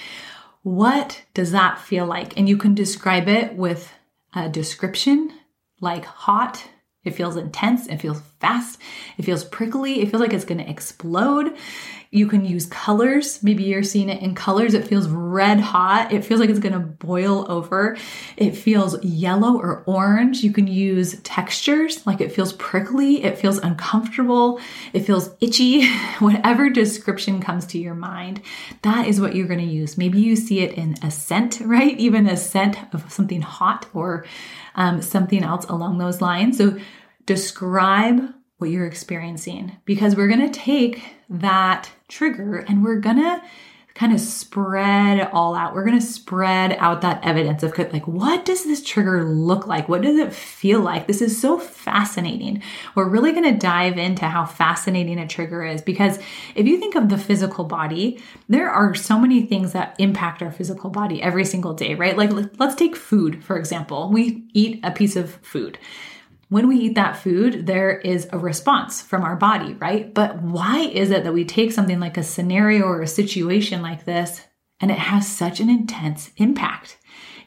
what 0.63 1.23
does 1.33 1.51
that 1.51 1.79
feel 1.79 2.05
like? 2.05 2.37
And 2.37 2.47
you 2.47 2.57
can 2.57 2.75
describe 2.75 3.27
it 3.27 3.55
with 3.55 3.91
a 4.33 4.49
description 4.49 5.33
like 5.81 6.05
hot, 6.05 6.67
it 7.05 7.15
feels 7.15 7.37
intense. 7.37 7.87
It 7.87 7.97
feels 7.97 8.21
fast. 8.39 8.79
It 9.17 9.23
feels 9.23 9.43
prickly. 9.45 10.01
It 10.01 10.09
feels 10.09 10.21
like 10.21 10.33
it's 10.33 10.45
going 10.45 10.63
to 10.63 10.69
explode. 10.69 11.55
You 12.11 12.25
can 12.25 12.43
use 12.43 12.65
colors. 12.65 13.43
Maybe 13.43 13.65
you're 13.65 13.83
seeing 13.83 14.09
it 14.09 14.23
in 14.23 14.33
colors. 14.33 14.73
It 14.73 14.87
feels 14.87 15.07
red 15.07 15.59
hot. 15.59 16.11
It 16.11 16.25
feels 16.25 16.39
like 16.39 16.49
it's 16.49 16.57
going 16.57 16.73
to 16.73 16.79
boil 16.79 17.45
over. 17.51 17.97
It 18.35 18.57
feels 18.57 19.01
yellow 19.03 19.59
or 19.59 19.83
orange. 19.85 20.41
You 20.41 20.51
can 20.51 20.65
use 20.65 21.19
textures 21.21 22.07
like 22.07 22.19
it 22.19 22.31
feels 22.31 22.53
prickly. 22.53 23.23
It 23.23 23.37
feels 23.37 23.59
uncomfortable. 23.59 24.59
It 24.91 25.01
feels 25.01 25.29
itchy. 25.39 25.87
Whatever 26.19 26.71
description 26.71 27.41
comes 27.41 27.67
to 27.67 27.77
your 27.77 27.93
mind, 27.93 28.41
that 28.81 29.07
is 29.07 29.21
what 29.21 29.35
you're 29.35 29.47
going 29.47 29.59
to 29.59 29.65
use. 29.65 29.95
Maybe 29.95 30.19
you 30.19 30.35
see 30.35 30.61
it 30.61 30.73
in 30.73 30.95
a 31.03 31.11
scent, 31.11 31.59
right? 31.63 31.95
Even 31.99 32.27
a 32.27 32.37
scent 32.37 32.77
of 32.91 33.11
something 33.11 33.41
hot 33.41 33.85
or 33.93 34.25
um, 34.73 35.03
something 35.03 35.43
else 35.43 35.65
along 35.65 35.99
those 35.99 36.21
lines. 36.21 36.57
So 36.57 36.79
describe 37.27 38.33
what 38.59 38.69
you're 38.69 38.85
experiencing 38.85 39.75
because 39.85 40.15
we're 40.15 40.27
going 40.27 40.51
to 40.51 40.59
take 40.59 41.01
that 41.29 41.89
trigger 42.07 42.57
and 42.57 42.83
we're 42.83 42.99
going 42.99 43.17
to 43.17 43.41
kind 43.99 44.13
of 44.13 44.19
spread 44.21 45.19
it 45.19 45.29
all 45.33 45.53
out. 45.55 45.73
We're 45.73 45.83
going 45.83 45.99
to 45.99 46.05
spread 46.05 46.71
out 46.79 47.01
that 47.01 47.25
evidence 47.25 47.63
of 47.63 47.77
like, 47.77 48.07
what 48.07 48.45
does 48.45 48.63
this 48.63 48.81
trigger 48.81 49.25
look 49.25 49.67
like? 49.67 49.89
What 49.89 50.03
does 50.03 50.17
it 50.17 50.31
feel 50.31 50.79
like? 50.79 51.05
This 51.05 51.21
is 51.21 51.39
so 51.39 51.59
fascinating. 51.59 52.63
We're 52.95 53.09
really 53.09 53.33
going 53.33 53.51
to 53.51 53.59
dive 53.59 53.97
into 53.97 54.25
how 54.25 54.45
fascinating 54.45 55.19
a 55.19 55.27
trigger 55.27 55.65
is 55.65 55.81
because 55.81 56.17
if 56.55 56.65
you 56.65 56.79
think 56.79 56.95
of 56.95 57.09
the 57.09 57.17
physical 57.17 57.65
body, 57.65 58.21
there 58.47 58.69
are 58.69 58.95
so 58.95 59.19
many 59.19 59.45
things 59.45 59.73
that 59.73 59.95
impact 59.99 60.41
our 60.41 60.51
physical 60.51 60.89
body 60.89 61.21
every 61.21 61.43
single 61.43 61.73
day, 61.73 61.95
right? 61.95 62.17
Like 62.17 62.31
let's 62.57 62.75
take 62.75 62.95
food, 62.95 63.43
for 63.43 63.57
example. 63.57 64.09
We 64.13 64.45
eat 64.53 64.79
a 64.81 64.91
piece 64.91 65.17
of 65.17 65.35
food 65.41 65.77
when 66.49 66.67
we 66.67 66.77
eat 66.77 66.95
that 66.95 67.17
food, 67.17 67.67
there 67.67 67.97
is 67.99 68.27
a 68.31 68.37
response 68.37 69.01
from 69.01 69.23
our 69.23 69.35
body, 69.35 69.75
right? 69.75 70.11
But 70.13 70.41
why 70.41 70.79
is 70.79 71.11
it 71.11 71.23
that 71.23 71.33
we 71.33 71.45
take 71.45 71.71
something 71.71 71.99
like 71.99 72.17
a 72.17 72.23
scenario 72.23 72.85
or 72.85 73.01
a 73.01 73.07
situation 73.07 73.83
like 73.83 74.05
this 74.05 74.41
and 74.81 74.89
it 74.89 74.97
has 74.97 75.27
such 75.27 75.59
an 75.59 75.69
intense 75.69 76.31
impact? 76.37 76.97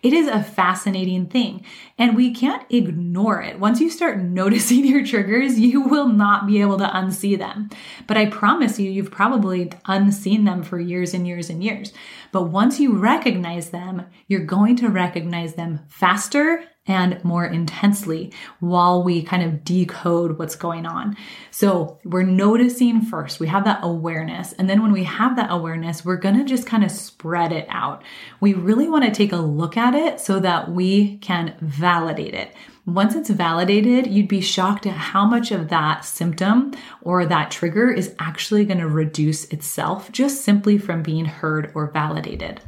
It 0.05 0.13
is 0.13 0.27
a 0.27 0.43
fascinating 0.43 1.27
thing 1.27 1.65
and 1.97 2.17
we 2.17 2.35
can't 2.35 2.65
ignore 2.71 3.41
it. 3.41 3.59
Once 3.59 3.81
you 3.81 3.91
start 3.91 4.19
noticing 4.23 4.85
your 4.85 5.05
triggers, 5.05 5.59
you 5.59 5.83
will 5.83 6.09
not 6.09 6.47
be 6.47 6.61
able 6.61 6.79
to 6.79 6.87
unsee 6.87 7.37
them. 7.37 7.71
But 8.07 8.17
I 8.17 8.27
promise 8.27 8.79
you, 8.79 8.91
you've 8.91 9.11
probably 9.11 9.73
unseen 9.87 10.45
them 10.45 10.63
for 10.63 10.79
years 10.79 11.13
and 11.13 11.27
years 11.27 11.51
and 11.51 11.63
years. 11.63 11.93
But 12.31 12.45
once 12.45 12.79
you 12.79 12.97
recognize 12.97 13.71
them, 13.71 14.07
you're 14.29 14.45
going 14.45 14.77
to 14.77 14.89
recognize 14.89 15.55
them 15.55 15.81
faster 15.89 16.65
and 16.87 17.23
more 17.25 17.45
intensely 17.45 18.33
while 18.59 19.05
we 19.05 19.23
kind 19.23 19.43
of 19.43 19.63
decode 19.63 20.39
what's 20.39 20.57
going 20.57 20.85
on. 20.85 21.17
So 21.53 22.01
we're 22.05 22.25
noticing 22.25 23.03
first, 23.03 23.39
we 23.39 23.47
have 23.47 23.65
that 23.65 23.81
awareness. 23.83 24.53
And 24.55 24.69
then 24.69 24.83
when 24.83 24.93
we 24.93 25.05
have 25.05 25.37
that 25.37 25.53
awareness, 25.53 26.05
we're 26.05 26.17
going 26.17 26.39
to 26.39 26.45
just 26.45 26.67
kind 26.67 26.83
of 26.83 26.91
spread 26.91 27.53
it 27.53 27.67
out. 27.69 28.03
We 28.41 28.55
really 28.55 28.89
want 28.89 29.05
to 29.05 29.13
take 29.13 29.33
a 29.33 29.37
look 29.37 29.77
at 29.77 29.95
it 29.95 30.19
so 30.19 30.41
that 30.41 30.73
we 30.73 31.19
can 31.19 31.55
validate 31.61 32.35
it. 32.35 32.53
Once 32.85 33.15
it's 33.15 33.31
validated, 33.31 34.09
you'd 34.09 34.27
be 34.27 34.41
shocked 34.41 34.85
at 34.87 34.93
how 34.93 35.25
much 35.25 35.53
of 35.53 35.69
that 35.69 36.05
symptom 36.05 36.73
or 37.01 37.25
that 37.25 37.53
trigger 37.53 37.93
is 37.93 38.13
actually 38.19 38.65
going 38.65 38.81
to 38.81 38.89
reduce 38.89 39.45
itself 39.47 40.11
just 40.11 40.43
simply 40.43 40.79
from 40.79 41.01
being 41.01 41.27
heard 41.27 41.71
or 41.77 41.93
validated. 41.93 42.61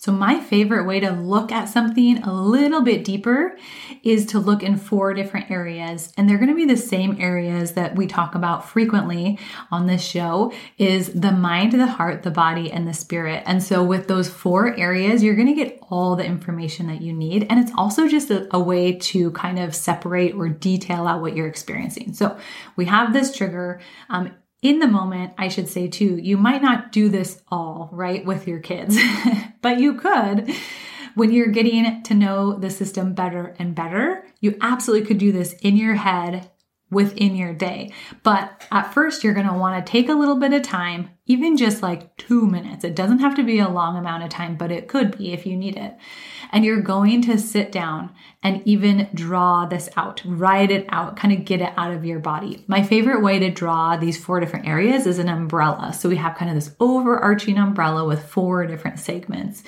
So, 0.00 0.12
my 0.12 0.38
favorite 0.38 0.86
way 0.86 1.00
to 1.00 1.10
look 1.10 1.50
at 1.50 1.68
something 1.68 2.18
a 2.18 2.32
little 2.32 2.82
bit 2.82 3.02
deeper 3.02 3.58
is 4.04 4.26
to 4.26 4.38
look 4.38 4.62
in 4.62 4.76
four 4.76 5.12
different 5.12 5.50
areas. 5.50 6.12
And 6.16 6.28
they're 6.28 6.38
going 6.38 6.50
to 6.50 6.54
be 6.54 6.66
the 6.66 6.76
same 6.76 7.20
areas 7.20 7.72
that 7.72 7.96
we 7.96 8.06
talk 8.06 8.36
about 8.36 8.68
frequently 8.68 9.40
on 9.72 9.88
this 9.88 10.00
show 10.00 10.52
is 10.78 11.12
the 11.14 11.32
mind, 11.32 11.72
the 11.72 11.88
heart, 11.88 12.22
the 12.22 12.30
body, 12.30 12.70
and 12.70 12.86
the 12.86 12.94
spirit. 12.94 13.42
And 13.44 13.60
so, 13.60 13.82
with 13.82 14.06
those 14.06 14.28
four 14.28 14.72
areas, 14.76 15.24
you're 15.24 15.34
going 15.34 15.48
to 15.48 15.64
get 15.64 15.80
all 15.90 16.14
the 16.14 16.24
information 16.24 16.86
that 16.86 17.02
you 17.02 17.12
need. 17.12 17.48
And 17.50 17.58
it's 17.58 17.72
also 17.76 18.06
just 18.06 18.30
a, 18.30 18.46
a 18.54 18.60
way 18.60 18.92
to 18.92 19.32
kind 19.32 19.58
of 19.58 19.74
separate 19.74 20.36
or 20.36 20.48
detail 20.48 21.08
out 21.08 21.22
what 21.22 21.34
you're 21.34 21.48
experiencing. 21.48 22.14
So, 22.14 22.38
we 22.76 22.84
have 22.84 23.12
this 23.12 23.36
trigger. 23.36 23.80
Um, 24.10 24.30
in 24.62 24.80
the 24.80 24.88
moment, 24.88 25.34
I 25.38 25.48
should 25.48 25.68
say 25.68 25.88
too, 25.88 26.16
you 26.16 26.36
might 26.36 26.62
not 26.62 26.92
do 26.92 27.08
this 27.08 27.42
all 27.48 27.88
right 27.92 28.24
with 28.24 28.48
your 28.48 28.60
kids, 28.60 28.98
but 29.62 29.78
you 29.78 29.94
could 29.94 30.52
when 31.14 31.32
you're 31.32 31.48
getting 31.48 32.02
to 32.04 32.14
know 32.14 32.54
the 32.54 32.70
system 32.70 33.12
better 33.12 33.54
and 33.58 33.74
better. 33.74 34.24
You 34.40 34.56
absolutely 34.60 35.06
could 35.06 35.18
do 35.18 35.32
this 35.32 35.52
in 35.54 35.76
your 35.76 35.96
head 35.96 36.50
within 36.90 37.36
your 37.36 37.52
day. 37.52 37.92
But 38.22 38.66
at 38.70 38.94
first, 38.94 39.22
you're 39.22 39.34
going 39.34 39.48
to 39.48 39.52
want 39.52 39.84
to 39.84 39.90
take 39.90 40.08
a 40.08 40.14
little 40.14 40.36
bit 40.36 40.54
of 40.54 40.62
time, 40.62 41.10
even 41.26 41.56
just 41.56 41.82
like 41.82 42.16
two 42.16 42.46
minutes. 42.46 42.84
It 42.84 42.96
doesn't 42.96 43.18
have 43.18 43.34
to 43.34 43.42
be 43.42 43.58
a 43.58 43.68
long 43.68 43.96
amount 43.96 44.22
of 44.22 44.30
time, 44.30 44.56
but 44.56 44.72
it 44.72 44.88
could 44.88 45.18
be 45.18 45.32
if 45.32 45.44
you 45.44 45.56
need 45.56 45.76
it. 45.76 45.96
And 46.50 46.64
you're 46.64 46.80
going 46.80 47.22
to 47.22 47.38
sit 47.38 47.72
down 47.72 48.10
and 48.42 48.62
even 48.66 49.08
draw 49.14 49.66
this 49.66 49.88
out, 49.96 50.22
write 50.24 50.70
it 50.70 50.86
out, 50.90 51.16
kind 51.16 51.34
of 51.34 51.44
get 51.44 51.60
it 51.60 51.72
out 51.76 51.92
of 51.92 52.04
your 52.04 52.20
body. 52.20 52.64
My 52.66 52.82
favorite 52.82 53.22
way 53.22 53.38
to 53.40 53.50
draw 53.50 53.96
these 53.96 54.22
four 54.22 54.40
different 54.40 54.66
areas 54.66 55.06
is 55.06 55.18
an 55.18 55.28
umbrella. 55.28 55.92
So 55.92 56.08
we 56.08 56.16
have 56.16 56.36
kind 56.36 56.50
of 56.50 56.54
this 56.54 56.74
overarching 56.80 57.58
umbrella 57.58 58.04
with 58.04 58.24
four 58.24 58.66
different 58.66 58.98
segments. 58.98 59.62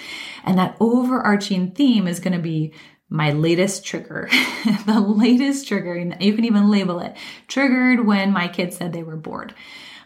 And 0.44 0.58
that 0.58 0.76
overarching 0.80 1.72
theme 1.72 2.06
is 2.06 2.20
going 2.20 2.34
to 2.34 2.42
be 2.42 2.72
my 3.10 3.32
latest 3.32 3.84
trigger, 3.84 4.28
the 4.86 5.00
latest 5.00 5.66
trigger, 5.66 5.96
you 5.96 6.34
can 6.34 6.44
even 6.44 6.70
label 6.70 7.00
it 7.00 7.16
triggered 7.48 8.06
when 8.06 8.32
my 8.32 8.46
kids 8.46 8.76
said 8.76 8.92
they 8.92 9.02
were 9.02 9.16
bored. 9.16 9.52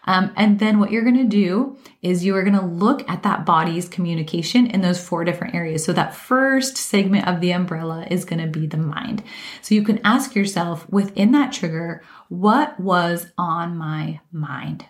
Um, 0.07 0.33
and 0.37 0.59
then 0.59 0.79
what 0.79 0.91
you're 0.91 1.03
going 1.03 1.17
to 1.17 1.25
do 1.25 1.77
is 2.03 2.25
you 2.25 2.37
are 2.37 2.43
going 2.43 2.59
to 2.59 2.65
look 2.65 3.09
at 3.09 3.23
that 3.23 3.47
body's 3.47 3.89
communication 3.89 4.67
in 4.67 4.83
those 4.83 5.03
four 5.03 5.25
different 5.25 5.55
areas. 5.55 5.85
So 5.85 5.93
that 5.93 6.15
first 6.15 6.77
segment 6.77 7.27
of 7.27 7.41
the 7.41 7.53
umbrella 7.53 8.07
is 8.11 8.25
going 8.25 8.41
to 8.41 8.59
be 8.59 8.67
the 8.67 8.77
mind. 8.77 9.23
So 9.63 9.75
you 9.75 9.83
can 9.83 10.01
ask 10.05 10.35
yourself 10.35 10.89
within 10.91 11.33
that 11.33 11.53
trigger, 11.53 12.03
what 12.29 12.79
was 12.79 13.33
on 13.39 13.77
my 13.77 14.21
mind? 14.31 14.87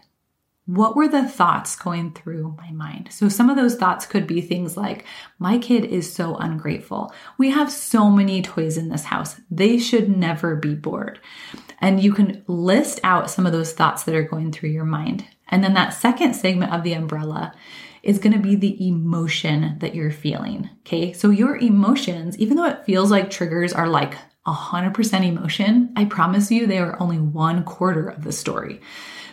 What 0.66 0.96
were 0.96 1.08
the 1.08 1.28
thoughts 1.28 1.76
going 1.76 2.12
through 2.12 2.56
my 2.56 2.70
mind? 2.70 3.08
So, 3.12 3.28
some 3.28 3.50
of 3.50 3.56
those 3.56 3.74
thoughts 3.74 4.06
could 4.06 4.26
be 4.26 4.40
things 4.40 4.78
like, 4.78 5.04
My 5.38 5.58
kid 5.58 5.84
is 5.84 6.10
so 6.10 6.36
ungrateful. 6.36 7.12
We 7.36 7.50
have 7.50 7.70
so 7.70 8.08
many 8.08 8.40
toys 8.40 8.78
in 8.78 8.88
this 8.88 9.04
house. 9.04 9.38
They 9.50 9.78
should 9.78 10.08
never 10.16 10.56
be 10.56 10.74
bored. 10.74 11.20
And 11.80 12.02
you 12.02 12.14
can 12.14 12.42
list 12.46 12.98
out 13.04 13.30
some 13.30 13.44
of 13.44 13.52
those 13.52 13.74
thoughts 13.74 14.04
that 14.04 14.14
are 14.14 14.22
going 14.22 14.52
through 14.52 14.70
your 14.70 14.86
mind. 14.86 15.26
And 15.48 15.62
then 15.62 15.74
that 15.74 15.92
second 15.92 16.32
segment 16.32 16.72
of 16.72 16.82
the 16.82 16.94
umbrella 16.94 17.54
is 18.02 18.18
going 18.18 18.32
to 18.32 18.38
be 18.38 18.56
the 18.56 18.88
emotion 18.88 19.76
that 19.80 19.94
you're 19.94 20.10
feeling. 20.10 20.70
Okay. 20.80 21.12
So, 21.12 21.28
your 21.28 21.58
emotions, 21.58 22.38
even 22.38 22.56
though 22.56 22.68
it 22.68 22.86
feels 22.86 23.10
like 23.10 23.28
triggers 23.28 23.74
are 23.74 23.88
like 23.88 24.16
100% 24.46 25.26
emotion, 25.26 25.92
I 25.94 26.06
promise 26.06 26.50
you 26.50 26.66
they 26.66 26.78
are 26.78 27.00
only 27.02 27.18
one 27.18 27.64
quarter 27.64 28.08
of 28.08 28.24
the 28.24 28.32
story. 28.32 28.80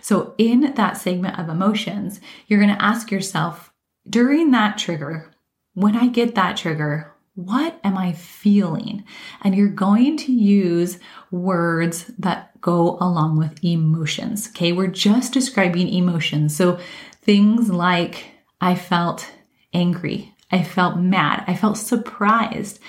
So, 0.02 0.34
in 0.38 0.74
that 0.76 0.98
segment 0.98 1.40
of 1.40 1.50
emotions, 1.50 2.20
you're 2.48 2.60
going 2.60 2.76
to 2.76 2.82
ask 2.82 3.12
yourself 3.12 3.72
during 4.10 4.52
that 4.52 4.78
trigger, 4.78 5.32
when 5.74 5.96
I 5.96 6.08
get 6.08 6.36
that 6.36 6.58
trigger, 6.58 7.14
what 7.36 7.80
am 7.84 7.98
I 7.98 8.14
feeling? 8.14 9.06
And 9.42 9.56
you're 9.56 9.70
going 9.70 10.18
to 10.18 10.34
use 10.34 11.00
words 11.32 12.06
that 12.20 12.60
go 12.62 12.98
along 13.00 13.38
with 13.38 13.64
emotions. 13.64 14.50
Okay, 14.50 14.72
we're 14.72 14.88
just 14.88 15.34
describing 15.34 15.88
emotions. 15.88 16.56
So 16.56 16.80
things 17.22 17.70
like 17.70 18.26
I 18.60 18.76
felt 18.76 19.32
angry, 19.74 20.36
I 20.52 20.64
felt 20.64 20.98
mad, 20.98 21.46
I 21.48 21.56
felt 21.56 21.78
surprised. 21.78 22.80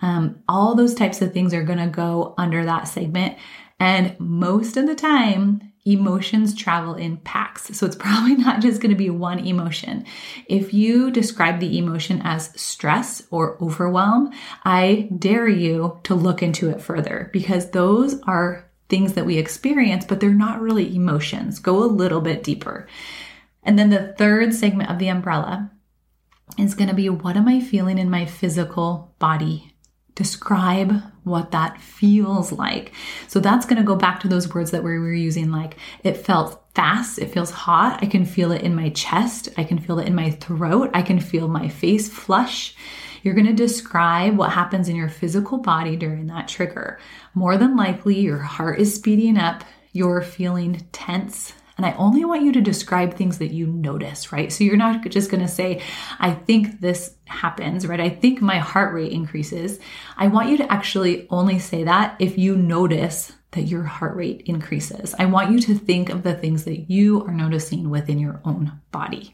Um, 0.00 0.42
all 0.48 0.74
those 0.74 0.94
types 0.94 1.20
of 1.20 1.32
things 1.32 1.52
are 1.52 1.64
going 1.64 1.78
to 1.80 1.88
go 1.88 2.34
under 2.38 2.64
that 2.64 2.86
segment. 2.86 3.36
And 3.80 4.18
most 4.20 4.76
of 4.76 4.86
the 4.86 4.94
time, 4.94 5.67
emotions 5.84 6.54
travel 6.54 6.94
in 6.94 7.16
packs. 7.18 7.76
So 7.76 7.86
it's 7.86 7.96
probably 8.00 8.36
not 8.36 8.60
just 8.60 8.80
going 8.80 8.90
to 8.90 8.96
be 8.96 9.10
one 9.10 9.38
emotion. 9.38 10.04
If 10.46 10.74
you 10.74 11.10
describe 11.10 11.60
the 11.60 11.78
emotion 11.78 12.20
as 12.24 12.58
stress 12.60 13.22
or 13.30 13.62
overwhelm, 13.62 14.32
I 14.64 15.08
dare 15.18 15.48
you 15.48 15.98
to 16.04 16.14
look 16.14 16.42
into 16.42 16.70
it 16.70 16.80
further 16.80 17.30
because 17.32 17.70
those 17.70 18.20
are 18.22 18.68
things 18.88 19.14
that 19.14 19.26
we 19.26 19.36
experience, 19.36 20.04
but 20.04 20.20
they're 20.20 20.30
not 20.30 20.60
really 20.60 20.94
emotions. 20.94 21.58
Go 21.58 21.82
a 21.82 21.86
little 21.86 22.20
bit 22.20 22.42
deeper. 22.42 22.88
And 23.62 23.78
then 23.78 23.90
the 23.90 24.14
third 24.16 24.54
segment 24.54 24.90
of 24.90 24.98
the 24.98 25.08
umbrella 25.08 25.70
is 26.56 26.74
going 26.74 26.88
to 26.88 26.94
be 26.94 27.08
what 27.08 27.36
am 27.36 27.48
I 27.48 27.60
feeling 27.60 27.98
in 27.98 28.08
my 28.08 28.24
physical 28.24 29.14
body 29.18 29.67
describe 30.18 31.00
what 31.22 31.52
that 31.52 31.80
feels 31.80 32.50
like. 32.50 32.92
So 33.28 33.38
that's 33.38 33.64
going 33.64 33.76
to 33.76 33.86
go 33.86 33.94
back 33.94 34.18
to 34.20 34.28
those 34.28 34.52
words 34.52 34.72
that 34.72 34.82
we 34.82 34.98
were 34.98 35.14
using 35.14 35.52
like 35.52 35.76
it 36.02 36.16
felt 36.16 36.60
fast, 36.74 37.20
it 37.20 37.30
feels 37.30 37.52
hot, 37.52 38.00
I 38.02 38.06
can 38.06 38.24
feel 38.24 38.50
it 38.50 38.62
in 38.62 38.74
my 38.74 38.90
chest, 38.90 39.48
I 39.56 39.62
can 39.62 39.78
feel 39.78 40.00
it 40.00 40.08
in 40.08 40.16
my 40.16 40.30
throat, 40.30 40.90
I 40.92 41.02
can 41.02 41.20
feel 41.20 41.46
my 41.46 41.68
face 41.68 42.08
flush. 42.08 42.74
You're 43.22 43.34
going 43.34 43.46
to 43.46 43.52
describe 43.52 44.36
what 44.36 44.50
happens 44.50 44.88
in 44.88 44.96
your 44.96 45.08
physical 45.08 45.58
body 45.58 45.94
during 45.94 46.26
that 46.26 46.48
trigger. 46.48 46.98
More 47.34 47.56
than 47.56 47.76
likely, 47.76 48.18
your 48.18 48.38
heart 48.38 48.80
is 48.80 48.92
speeding 48.92 49.38
up, 49.38 49.62
you're 49.92 50.22
feeling 50.22 50.84
tense, 50.90 51.52
and 51.78 51.86
I 51.86 51.92
only 51.92 52.24
want 52.24 52.42
you 52.42 52.52
to 52.52 52.60
describe 52.60 53.14
things 53.14 53.38
that 53.38 53.52
you 53.52 53.66
notice, 53.66 54.32
right? 54.32 54.52
So 54.52 54.64
you're 54.64 54.76
not 54.76 55.08
just 55.08 55.30
going 55.30 55.42
to 55.42 55.48
say, 55.48 55.80
I 56.18 56.32
think 56.32 56.80
this 56.80 57.14
happens, 57.26 57.86
right? 57.86 58.00
I 58.00 58.10
think 58.10 58.42
my 58.42 58.58
heart 58.58 58.92
rate 58.92 59.12
increases. 59.12 59.78
I 60.16 60.26
want 60.26 60.50
you 60.50 60.56
to 60.58 60.72
actually 60.72 61.28
only 61.30 61.60
say 61.60 61.84
that 61.84 62.16
if 62.18 62.36
you 62.36 62.56
notice 62.56 63.32
that 63.52 63.62
your 63.62 63.84
heart 63.84 64.14
rate 64.14 64.42
increases. 64.44 65.14
I 65.18 65.24
want 65.24 65.50
you 65.50 65.58
to 65.60 65.74
think 65.74 66.10
of 66.10 66.22
the 66.22 66.34
things 66.34 66.64
that 66.64 66.90
you 66.90 67.24
are 67.24 67.32
noticing 67.32 67.88
within 67.88 68.18
your 68.18 68.42
own 68.44 68.72
body. 68.92 69.32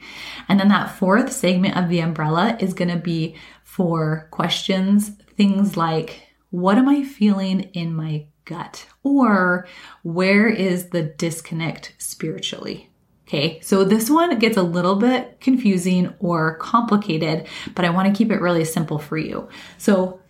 And 0.48 0.60
then 0.60 0.68
that 0.68 0.96
fourth 0.96 1.32
segment 1.32 1.76
of 1.76 1.88
the 1.88 1.98
umbrella 1.98 2.56
is 2.60 2.74
going 2.74 2.90
to 2.90 2.96
be 2.96 3.36
for 3.64 4.28
questions, 4.30 5.10
things 5.36 5.76
like, 5.76 6.28
what 6.50 6.78
am 6.78 6.88
I 6.88 7.02
feeling 7.02 7.62
in 7.72 7.92
my 7.92 8.26
gut? 8.44 8.86
Or 9.02 9.66
where 10.02 10.48
is 10.48 10.90
the 10.90 11.02
disconnect 11.02 11.94
spiritually? 11.98 12.90
Okay, 13.26 13.58
so 13.60 13.84
this 13.84 14.10
one 14.10 14.38
gets 14.38 14.58
a 14.58 14.62
little 14.62 14.96
bit 14.96 15.40
confusing 15.40 16.14
or 16.18 16.56
complicated, 16.58 17.46
but 17.74 17.84
I 17.84 17.90
want 17.90 18.08
to 18.08 18.16
keep 18.16 18.30
it 18.30 18.40
really 18.40 18.66
simple 18.66 18.98
for 18.98 19.16
you. 19.16 19.48
So, 19.78 20.20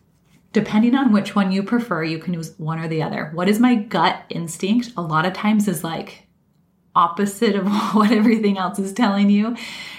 depending 0.53 0.95
on 0.95 1.13
which 1.13 1.35
one 1.35 1.51
you 1.51 1.65
prefer, 1.65 2.05
you 2.05 2.19
can 2.19 2.35
use 2.35 2.55
one 2.57 2.79
or 2.79 2.87
the 2.87 3.03
other. 3.03 3.31
What 3.35 3.49
is 3.49 3.59
my 3.59 3.75
gut 3.75 4.23
instinct? 4.29 4.93
A 4.97 5.03
lot 5.03 5.27
of 5.27 5.33
times 5.33 5.67
is 5.67 5.83
like 5.83 6.29
opposite 6.95 7.57
of 7.57 7.67
what 7.95 8.13
everything 8.13 8.59
else 8.59 8.79
is 8.79 8.93
telling 8.93 9.29
you. 9.29 9.57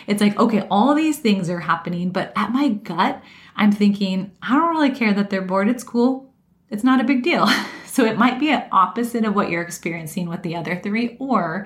It's 0.07 0.21
like, 0.21 0.39
okay, 0.39 0.65
all 0.71 0.95
these 0.95 1.19
things 1.19 1.49
are 1.49 1.59
happening, 1.59 2.11
but 2.11 2.31
at 2.37 2.53
my 2.53 2.69
gut, 2.69 3.21
I'm 3.57 3.73
thinking, 3.73 4.31
I 4.41 4.53
don't 4.53 4.69
really 4.69 4.91
care 4.91 5.13
that 5.13 5.29
they're 5.29 5.41
bored. 5.41 5.67
It's 5.67 5.83
cool. 5.83 6.33
It's 6.69 6.83
not 6.83 7.01
a 7.01 7.05
big 7.05 7.23
deal. 7.23 7.47
So 7.95 8.03
it 8.03 8.17
might 8.17 8.41
be 8.41 8.49
an 8.49 8.65
opposite 8.73 9.23
of 9.23 9.35
what 9.35 9.49
you're 9.49 9.61
experiencing 9.61 10.27
with 10.27 10.43
the 10.43 10.57
other 10.57 10.75
three, 10.75 11.15
or 11.17 11.65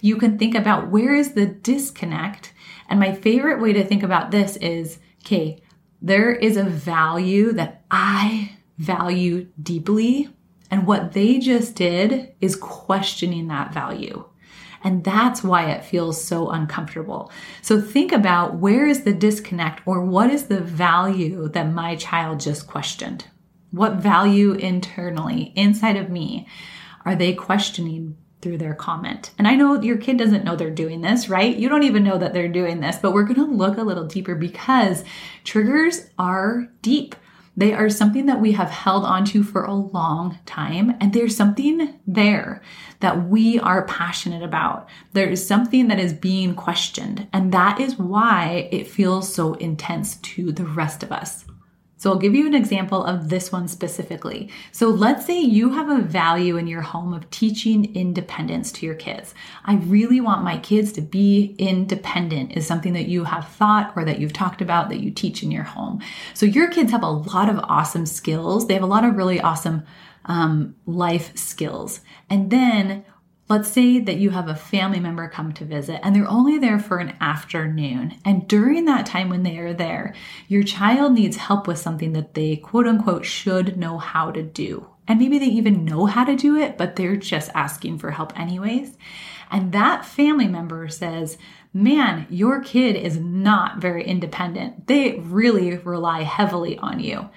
you 0.00 0.16
can 0.16 0.36
think 0.36 0.56
about 0.56 0.90
where 0.90 1.14
is 1.14 1.34
the 1.34 1.46
disconnect. 1.46 2.52
And 2.88 2.98
my 2.98 3.12
favorite 3.12 3.60
way 3.60 3.72
to 3.74 3.84
think 3.84 4.02
about 4.02 4.32
this 4.32 4.56
is 4.56 4.98
okay, 5.24 5.62
there 6.00 6.32
is 6.32 6.56
a 6.56 6.64
value 6.64 7.52
that 7.52 7.84
I 7.92 8.56
value 8.78 9.46
deeply. 9.62 10.30
And 10.68 10.84
what 10.84 11.12
they 11.12 11.38
just 11.38 11.76
did 11.76 12.34
is 12.40 12.56
questioning 12.56 13.46
that 13.46 13.72
value. 13.72 14.24
And 14.82 15.04
that's 15.04 15.44
why 15.44 15.70
it 15.70 15.84
feels 15.84 16.20
so 16.20 16.50
uncomfortable. 16.50 17.30
So 17.60 17.80
think 17.80 18.10
about 18.10 18.56
where 18.56 18.88
is 18.88 19.04
the 19.04 19.12
disconnect 19.12 19.82
or 19.86 20.04
what 20.04 20.28
is 20.28 20.46
the 20.46 20.60
value 20.60 21.48
that 21.50 21.70
my 21.70 21.94
child 21.94 22.40
just 22.40 22.66
questioned? 22.66 23.26
What 23.72 23.94
value 23.94 24.52
internally, 24.52 25.52
inside 25.56 25.96
of 25.96 26.10
me, 26.10 26.46
are 27.04 27.16
they 27.16 27.32
questioning 27.32 28.16
through 28.40 28.58
their 28.58 28.74
comment? 28.74 29.30
And 29.38 29.48
I 29.48 29.56
know 29.56 29.80
your 29.80 29.96
kid 29.96 30.18
doesn't 30.18 30.44
know 30.44 30.56
they're 30.56 30.70
doing 30.70 31.00
this, 31.00 31.28
right? 31.28 31.56
You 31.56 31.68
don't 31.68 31.82
even 31.82 32.04
know 32.04 32.18
that 32.18 32.34
they're 32.34 32.48
doing 32.48 32.80
this, 32.80 32.96
but 32.96 33.12
we're 33.12 33.24
going 33.24 33.36
to 33.36 33.56
look 33.56 33.78
a 33.78 33.82
little 33.82 34.06
deeper 34.06 34.34
because 34.34 35.04
triggers 35.42 36.06
are 36.18 36.68
deep. 36.82 37.16
They 37.56 37.72
are 37.72 37.90
something 37.90 38.26
that 38.26 38.40
we 38.40 38.52
have 38.52 38.70
held 38.70 39.04
onto 39.04 39.42
for 39.42 39.64
a 39.64 39.74
long 39.74 40.38
time, 40.46 40.96
and 41.00 41.12
there's 41.12 41.36
something 41.36 41.98
there 42.06 42.62
that 43.00 43.28
we 43.28 43.58
are 43.58 43.86
passionate 43.86 44.42
about. 44.42 44.88
There 45.12 45.28
is 45.28 45.46
something 45.46 45.88
that 45.88 45.98
is 45.98 46.14
being 46.14 46.54
questioned, 46.54 47.28
and 47.32 47.52
that 47.52 47.78
is 47.78 47.98
why 47.98 48.68
it 48.70 48.88
feels 48.88 49.32
so 49.32 49.54
intense 49.54 50.16
to 50.16 50.52
the 50.52 50.64
rest 50.64 51.02
of 51.02 51.12
us. 51.12 51.44
So 52.02 52.10
I'll 52.10 52.18
give 52.18 52.34
you 52.34 52.48
an 52.48 52.54
example 52.56 53.04
of 53.04 53.28
this 53.28 53.52
one 53.52 53.68
specifically. 53.68 54.50
So 54.72 54.88
let's 54.88 55.24
say 55.24 55.38
you 55.38 55.70
have 55.70 55.88
a 55.88 56.02
value 56.02 56.56
in 56.56 56.66
your 56.66 56.80
home 56.80 57.14
of 57.14 57.30
teaching 57.30 57.94
independence 57.94 58.72
to 58.72 58.86
your 58.86 58.96
kids. 58.96 59.36
I 59.66 59.76
really 59.76 60.20
want 60.20 60.42
my 60.42 60.58
kids 60.58 60.90
to 60.94 61.00
be 61.00 61.54
independent 61.58 62.56
is 62.56 62.66
something 62.66 62.92
that 62.94 63.06
you 63.06 63.22
have 63.22 63.46
thought 63.46 63.92
or 63.94 64.04
that 64.04 64.18
you've 64.18 64.32
talked 64.32 64.60
about 64.60 64.88
that 64.88 64.98
you 64.98 65.12
teach 65.12 65.44
in 65.44 65.52
your 65.52 65.62
home. 65.62 66.02
So 66.34 66.44
your 66.44 66.68
kids 66.72 66.90
have 66.90 67.04
a 67.04 67.08
lot 67.08 67.48
of 67.48 67.60
awesome 67.68 68.06
skills. 68.06 68.66
They 68.66 68.74
have 68.74 68.82
a 68.82 68.86
lot 68.86 69.04
of 69.04 69.16
really 69.16 69.40
awesome 69.40 69.84
um, 70.24 70.74
life 70.86 71.36
skills. 71.36 72.00
And 72.28 72.50
then 72.50 73.04
Let's 73.52 73.68
say 73.68 73.98
that 73.98 74.16
you 74.16 74.30
have 74.30 74.48
a 74.48 74.54
family 74.54 74.98
member 74.98 75.28
come 75.28 75.52
to 75.52 75.66
visit 75.66 76.00
and 76.02 76.16
they're 76.16 76.26
only 76.26 76.58
there 76.58 76.78
for 76.78 76.96
an 76.96 77.14
afternoon. 77.20 78.14
And 78.24 78.48
during 78.48 78.86
that 78.86 79.04
time 79.04 79.28
when 79.28 79.42
they 79.42 79.58
are 79.58 79.74
there, 79.74 80.14
your 80.48 80.62
child 80.62 81.12
needs 81.12 81.36
help 81.36 81.66
with 81.66 81.78
something 81.78 82.14
that 82.14 82.32
they 82.32 82.56
quote 82.56 82.86
unquote 82.86 83.26
should 83.26 83.76
know 83.76 83.98
how 83.98 84.30
to 84.30 84.42
do. 84.42 84.88
And 85.06 85.18
maybe 85.18 85.38
they 85.38 85.48
even 85.48 85.84
know 85.84 86.06
how 86.06 86.24
to 86.24 86.34
do 86.34 86.56
it, 86.56 86.78
but 86.78 86.96
they're 86.96 87.16
just 87.16 87.50
asking 87.54 87.98
for 87.98 88.12
help 88.12 88.40
anyways. 88.40 88.96
And 89.50 89.72
that 89.72 90.06
family 90.06 90.48
member 90.48 90.88
says, 90.88 91.36
Man, 91.74 92.26
your 92.30 92.62
kid 92.62 92.96
is 92.96 93.18
not 93.18 93.82
very 93.82 94.02
independent. 94.02 94.86
They 94.86 95.18
really 95.18 95.76
rely 95.76 96.22
heavily 96.22 96.78
on 96.78 97.00
you. 97.00 97.28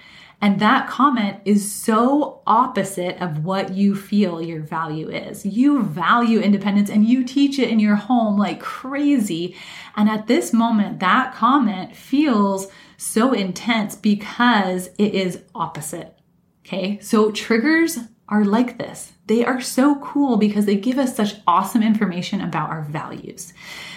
And 0.46 0.60
that 0.60 0.88
comment 0.88 1.40
is 1.44 1.72
so 1.72 2.40
opposite 2.46 3.20
of 3.20 3.44
what 3.44 3.72
you 3.72 3.96
feel 3.96 4.40
your 4.40 4.60
value 4.60 5.10
is. 5.10 5.44
You 5.44 5.82
value 5.82 6.38
independence 6.38 6.88
and 6.88 7.04
you 7.04 7.24
teach 7.24 7.58
it 7.58 7.68
in 7.68 7.80
your 7.80 7.96
home 7.96 8.38
like 8.38 8.60
crazy. 8.60 9.56
And 9.96 10.08
at 10.08 10.28
this 10.28 10.52
moment, 10.52 11.00
that 11.00 11.34
comment 11.34 11.96
feels 11.96 12.68
so 12.96 13.32
intense 13.32 13.96
because 13.96 14.86
it 14.98 15.14
is 15.14 15.42
opposite. 15.52 16.16
Okay. 16.64 17.00
So 17.00 17.32
triggers 17.32 17.98
are 18.28 18.44
like 18.44 18.78
this. 18.78 19.12
They 19.26 19.44
are 19.44 19.60
so 19.60 19.96
cool 19.96 20.36
because 20.36 20.66
they 20.66 20.76
give 20.76 20.98
us 20.98 21.16
such 21.16 21.34
awesome 21.46 21.82
information 21.82 22.40
about 22.40 22.70
our 22.70 22.82
values. 22.82 23.52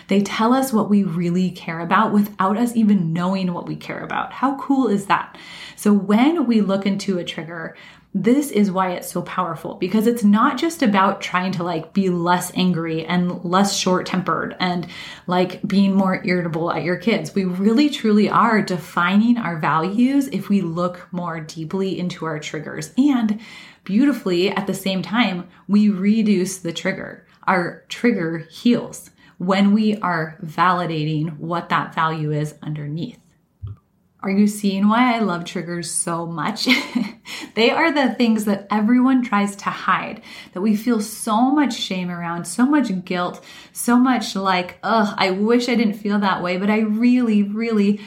They 0.07 0.21
tell 0.21 0.53
us 0.53 0.73
what 0.73 0.89
we 0.89 1.03
really 1.03 1.51
care 1.51 1.79
about 1.79 2.11
without 2.11 2.57
us 2.57 2.75
even 2.75 3.13
knowing 3.13 3.53
what 3.53 3.67
we 3.67 3.75
care 3.75 4.03
about. 4.03 4.33
How 4.33 4.57
cool 4.57 4.87
is 4.87 5.05
that? 5.07 5.37
So 5.75 5.93
when 5.93 6.45
we 6.45 6.61
look 6.61 6.85
into 6.85 7.17
a 7.17 7.23
trigger, 7.23 7.75
this 8.13 8.49
is 8.49 8.71
why 8.71 8.91
it's 8.93 9.11
so 9.11 9.21
powerful 9.21 9.75
because 9.75 10.07
it's 10.07 10.23
not 10.23 10.57
just 10.57 10.81
about 10.81 11.21
trying 11.21 11.51
to 11.51 11.63
like 11.63 11.93
be 11.93 12.09
less 12.09 12.51
angry 12.55 13.05
and 13.05 13.45
less 13.45 13.77
short 13.77 14.07
tempered 14.07 14.55
and 14.59 14.87
like 15.27 15.61
being 15.67 15.93
more 15.93 16.19
irritable 16.25 16.71
at 16.71 16.81
your 16.81 16.97
kids. 16.97 17.35
We 17.35 17.45
really 17.45 17.87
truly 17.87 18.27
are 18.27 18.63
defining 18.63 19.37
our 19.37 19.57
values 19.59 20.27
if 20.29 20.49
we 20.49 20.61
look 20.61 21.07
more 21.11 21.39
deeply 21.39 21.99
into 21.99 22.25
our 22.25 22.39
triggers. 22.39 22.91
And 22.97 23.39
beautifully 23.83 24.49
at 24.49 24.67
the 24.67 24.73
same 24.73 25.01
time, 25.01 25.47
we 25.67 25.89
reduce 25.89 26.57
the 26.57 26.73
trigger. 26.73 27.25
Our 27.47 27.85
trigger 27.89 28.39
heals 28.49 29.11
when 29.37 29.73
we 29.73 29.97
are 29.97 30.37
validating 30.43 31.37
what 31.37 31.69
that 31.69 31.95
value 31.95 32.31
is 32.31 32.55
underneath. 32.61 33.19
Are 34.21 34.29
you 34.29 34.47
seeing 34.47 34.89
why 34.89 35.15
I 35.15 35.19
love 35.19 35.45
triggers 35.45 35.89
so 35.89 36.25
much? 36.25 36.67
they 37.55 37.71
are 37.71 37.89
the 37.93 38.13
things 38.15 38.43
that 38.45 38.67
everyone 38.69 39.23
tries 39.23 39.55
to 39.57 39.69
hide, 39.69 40.21
that 40.51 40.59
we 40.59 40.75
feel 40.75 40.99
so 40.99 41.51
much 41.51 41.73
shame 41.73 42.11
around, 42.11 42.43
so 42.43 42.65
much 42.65 43.05
guilt, 43.05 43.41
so 43.71 43.95
much 43.97 44.35
like, 44.35 44.77
ugh, 44.83 45.15
I 45.17 45.31
wish 45.31 45.69
I 45.69 45.75
didn't 45.75 45.93
feel 45.93 46.19
that 46.19 46.43
way, 46.43 46.57
but 46.57 46.69
I 46.69 46.79
really, 46.79 47.43
really 47.43 48.01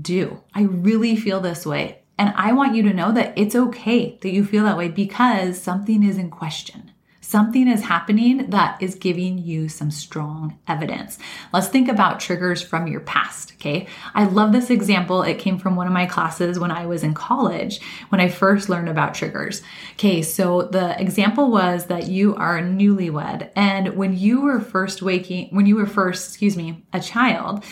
do. 0.00 0.40
I 0.54 0.62
really 0.62 1.16
feel 1.16 1.40
this 1.40 1.66
way. 1.66 2.02
And 2.18 2.32
I 2.36 2.52
want 2.52 2.74
you 2.74 2.82
to 2.84 2.94
know 2.94 3.12
that 3.12 3.34
it's 3.36 3.54
okay 3.54 4.18
that 4.22 4.32
you 4.32 4.44
feel 4.44 4.64
that 4.64 4.78
way 4.78 4.88
because 4.88 5.60
something 5.60 6.02
is 6.02 6.18
in 6.18 6.30
question. 6.30 6.92
Something 7.20 7.66
is 7.66 7.82
happening 7.82 8.50
that 8.50 8.80
is 8.80 8.94
giving 8.94 9.36
you 9.38 9.68
some 9.68 9.90
strong 9.90 10.60
evidence. 10.68 11.18
Let's 11.52 11.66
think 11.66 11.88
about 11.88 12.20
triggers 12.20 12.62
from 12.62 12.86
your 12.86 13.00
past, 13.00 13.54
okay? 13.54 13.88
I 14.14 14.26
love 14.26 14.52
this 14.52 14.70
example. 14.70 15.22
It 15.22 15.40
came 15.40 15.58
from 15.58 15.74
one 15.74 15.88
of 15.88 15.92
my 15.92 16.06
classes 16.06 16.60
when 16.60 16.70
I 16.70 16.86
was 16.86 17.02
in 17.02 17.14
college, 17.14 17.80
when 18.10 18.20
I 18.20 18.28
first 18.28 18.68
learned 18.68 18.88
about 18.88 19.14
triggers. 19.14 19.60
Okay, 19.94 20.22
so 20.22 20.62
the 20.62 20.98
example 21.02 21.50
was 21.50 21.86
that 21.86 22.06
you 22.06 22.36
are 22.36 22.60
newlywed, 22.60 23.50
and 23.56 23.96
when 23.96 24.16
you 24.16 24.42
were 24.42 24.60
first 24.60 25.02
waking, 25.02 25.48
when 25.48 25.66
you 25.66 25.74
were 25.74 25.86
first, 25.86 26.28
excuse 26.28 26.56
me, 26.56 26.84
a 26.92 27.00
child, 27.00 27.64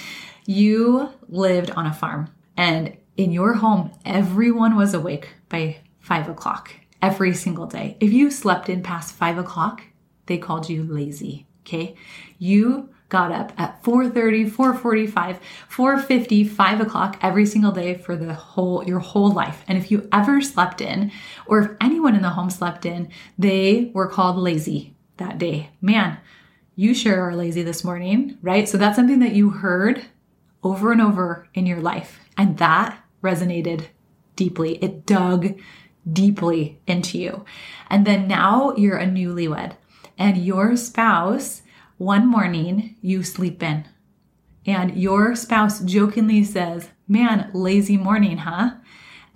you 0.46 1.10
lived 1.28 1.70
on 1.70 1.86
a 1.86 1.94
farm, 1.94 2.28
and 2.56 2.96
in 3.16 3.32
your 3.32 3.54
home, 3.54 3.92
everyone 4.04 4.76
was 4.76 4.94
awake 4.94 5.28
by 5.48 5.78
five 6.00 6.28
o'clock 6.28 6.74
every 7.00 7.34
single 7.34 7.66
day. 7.66 7.96
If 8.00 8.12
you 8.12 8.30
slept 8.30 8.68
in 8.68 8.82
past 8.82 9.14
five 9.14 9.38
o'clock, 9.38 9.82
they 10.26 10.38
called 10.38 10.68
you 10.68 10.82
lazy. 10.84 11.46
Okay. 11.62 11.96
You 12.38 12.90
got 13.08 13.30
up 13.30 13.52
at 13.58 13.80
4.30 13.84 14.50
4.45 14.50 15.38
4.50 15.70 16.50
5 16.50 16.80
o'clock 16.80 17.16
every 17.22 17.46
single 17.46 17.70
day 17.70 17.94
for 17.94 18.16
the 18.16 18.34
whole 18.34 18.82
your 18.84 18.98
whole 18.98 19.30
life 19.30 19.62
and 19.68 19.78
if 19.78 19.90
you 19.90 20.08
ever 20.10 20.40
slept 20.40 20.80
in 20.80 21.12
or 21.46 21.60
if 21.60 21.70
anyone 21.80 22.16
in 22.16 22.22
the 22.22 22.30
home 22.30 22.50
slept 22.50 22.84
in 22.84 23.08
they 23.38 23.92
were 23.94 24.08
called 24.08 24.36
lazy 24.36 24.96
that 25.18 25.38
day 25.38 25.70
man 25.80 26.18
you 26.74 26.92
sure 26.92 27.20
are 27.20 27.36
lazy 27.36 27.62
this 27.62 27.84
morning 27.84 28.36
right 28.42 28.68
so 28.68 28.76
that's 28.76 28.96
something 28.96 29.20
that 29.20 29.34
you 29.34 29.50
heard 29.50 30.04
over 30.64 30.90
and 30.90 31.00
over 31.00 31.46
in 31.54 31.66
your 31.66 31.80
life 31.80 32.18
and 32.36 32.58
that 32.58 33.03
resonated 33.24 33.86
deeply 34.36 34.76
it 34.76 35.06
dug 35.06 35.58
deeply 36.10 36.80
into 36.86 37.18
you. 37.18 37.44
And 37.88 38.06
then 38.06 38.28
now 38.28 38.74
you're 38.76 38.98
a 38.98 39.06
newlywed 39.06 39.76
and 40.18 40.36
your 40.44 40.76
spouse, 40.76 41.62
one 41.96 42.26
morning 42.26 42.96
you 43.00 43.22
sleep 43.22 43.62
in 43.62 43.86
and 44.66 44.96
your 44.96 45.34
spouse 45.34 45.80
jokingly 45.80 46.44
says, 46.44 46.90
Man, 47.06 47.50
lazy 47.52 47.96
morning, 47.96 48.38
huh? 48.38 48.76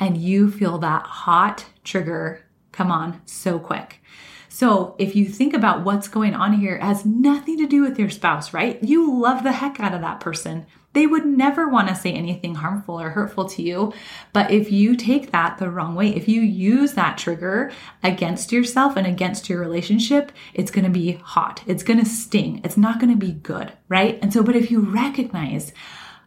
And 0.01 0.17
you 0.17 0.51
feel 0.51 0.79
that 0.79 1.03
hot 1.03 1.67
trigger 1.85 2.45
come 2.73 2.91
on 2.91 3.21
so 3.27 3.59
quick. 3.59 4.01
So 4.49 4.97
if 4.99 5.15
you 5.15 5.27
think 5.27 5.53
about 5.53 5.85
what's 5.85 6.09
going 6.09 6.35
on 6.35 6.55
here, 6.55 6.77
it 6.77 6.83
has 6.83 7.05
nothing 7.05 7.59
to 7.59 7.67
do 7.67 7.83
with 7.83 7.99
your 7.99 8.09
spouse, 8.09 8.55
right? 8.55 8.83
You 8.83 9.21
love 9.21 9.43
the 9.43 9.53
heck 9.53 9.79
out 9.81 9.95
of 9.95 10.01
that 10.01 10.21
person. 10.21 10.67
They 10.95 11.07
would 11.07 11.27
never 11.27 11.69
want 11.69 11.89
to 11.89 11.95
say 11.95 12.13
anything 12.13 12.57
harmful 12.57 13.01
or 13.01 13.11
hurtful 13.11 13.49
to 13.51 13.63
you. 13.63 13.93
But 14.33 14.51
if 14.51 14.73
you 14.73 14.97
take 14.97 15.33
that 15.33 15.59
the 15.59 15.71
wrong 15.71 15.95
way, 15.95 16.09
if 16.09 16.29
you 16.29 16.41
use 16.41 16.95
that 16.95 17.19
trigger 17.19 17.71
against 18.03 18.53
yourself 18.53 18.97
and 18.97 19.07
against 19.07 19.49
your 19.49 19.61
relationship, 19.61 20.33
it's 20.55 20.71
going 20.71 20.87
to 20.87 20.91
be 20.91 21.13
hot. 21.13 21.63
It's 21.67 21.83
going 21.83 21.99
to 21.99 22.07
sting. 22.07 22.63
It's 22.65 22.77
not 22.77 23.01
going 23.01 23.13
to 23.13 23.27
be 23.27 23.33
good, 23.33 23.73
right? 23.89 24.19
And 24.23 24.33
so, 24.33 24.43
but 24.43 24.57
if 24.57 24.71
you 24.71 24.81
recognize, 24.81 25.73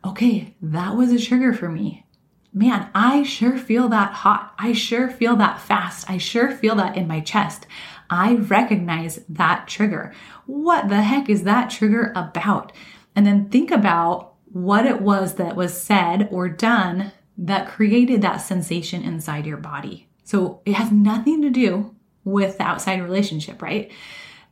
okay, 0.06 0.56
that 0.62 0.96
was 0.96 1.12
a 1.12 1.20
trigger 1.20 1.54
for 1.54 1.70
me. 1.70 2.06
Man, 2.54 2.90
I 2.94 3.24
sure 3.24 3.58
feel 3.58 3.88
that 3.90 4.12
hot. 4.12 4.54
I 4.60 4.74
sure 4.74 5.10
feel 5.10 5.38
that 5.38 5.62
fast. 5.62 6.10
I 6.10 6.18
sure 6.18 6.52
feel 6.52 6.76
that 6.76 6.98
in 6.98 7.08
my 7.08 7.22
chest. 7.22 7.66
I 8.10 8.36
recognize 8.36 9.22
that 9.30 9.68
trigger. 9.68 10.14
What 10.46 10.90
the 10.90 11.02
heck 11.02 11.30
is 11.30 11.44
that 11.44 11.70
trigger 11.70 12.12
about? 12.14 12.74
And 13.16 13.26
then 13.26 13.50
think 13.50 13.72
about 13.72 14.31
what 14.54 14.86
it 14.86 15.02
was 15.02 15.36
that 15.36 15.56
was 15.56 15.80
said 15.80 16.28
or 16.32 16.50
done 16.50 17.12
that 17.38 17.68
created 17.68 18.22
that 18.22 18.38
sensation 18.38 19.04
inside 19.04 19.46
your 19.46 19.58
body. 19.58 20.08
So 20.24 20.62
it 20.66 20.74
has 20.74 20.92
nothing 20.92 21.42
to 21.42 21.50
do 21.50 21.96
with 22.24 22.58
the 22.58 22.64
outside 22.64 23.02
relationship, 23.02 23.62
right? 23.62 23.92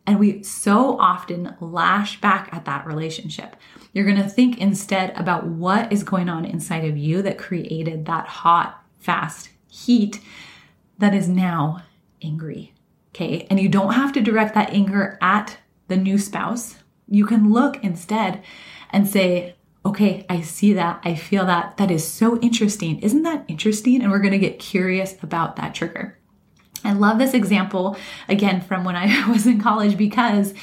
And 0.08 0.20
we 0.20 0.42
so 0.42 0.98
often 1.00 1.56
lash 1.60 2.20
back 2.20 2.50
at 2.52 2.66
that 2.66 2.88
relationship. 2.88 3.56
You're 3.94 4.06
going 4.06 4.18
to 4.18 4.28
think 4.28 4.58
instead 4.58 5.12
about 5.16 5.46
what 5.46 5.94
is 5.94 6.04
going 6.04 6.30
on 6.30 6.46
inside 6.46 6.86
of 6.86 6.98
you 6.98 7.22
that 7.22 7.38
created 7.38 8.06
that 8.06 8.28
hot, 8.28 8.84
fast 8.98 9.50
heat 9.70 10.20
that 10.98 11.14
is 11.14 11.30
now 11.30 11.84
angry. 12.24 12.74
Okay. 13.14 13.46
And 13.50 13.60
you 13.60 13.70
don't 13.70 13.94
have 13.94 14.12
to 14.14 14.22
direct 14.22 14.56
that 14.56 14.72
anger 14.72 15.18
at 15.22 15.58
the 15.88 15.98
new 15.98 16.18
spouse. 16.18 16.78
You 17.08 17.26
can 17.26 17.52
look 17.52 17.84
instead 17.84 18.44
and 18.92 19.08
say, 19.08 19.56
okay, 19.89 20.25
I 20.30 20.41
see 20.41 20.73
that. 20.73 21.02
I 21.04 21.15
feel 21.15 21.45
that. 21.45 21.78
That 21.78 21.91
is 21.91 22.08
so 22.08 22.39
interesting. 22.39 22.99
Isn't 22.99 23.23
that 23.23 23.45
interesting? 23.47 24.02
And 24.02 24.12
we're 24.12 24.19
to 24.32 24.38
get 24.38 24.60
curious 24.60 25.15
about 25.23 25.56
that 25.56 25.73
trigger. 25.73 26.17
I 26.84 26.93
love 26.93 27.17
this 27.17 27.34
example 27.34 27.97
again 28.28 28.62
from 28.62 28.84
when 28.84 28.95
I 28.95 29.28
was 29.30 29.47
in 29.47 29.60
college 29.60 29.97
because 29.97 30.54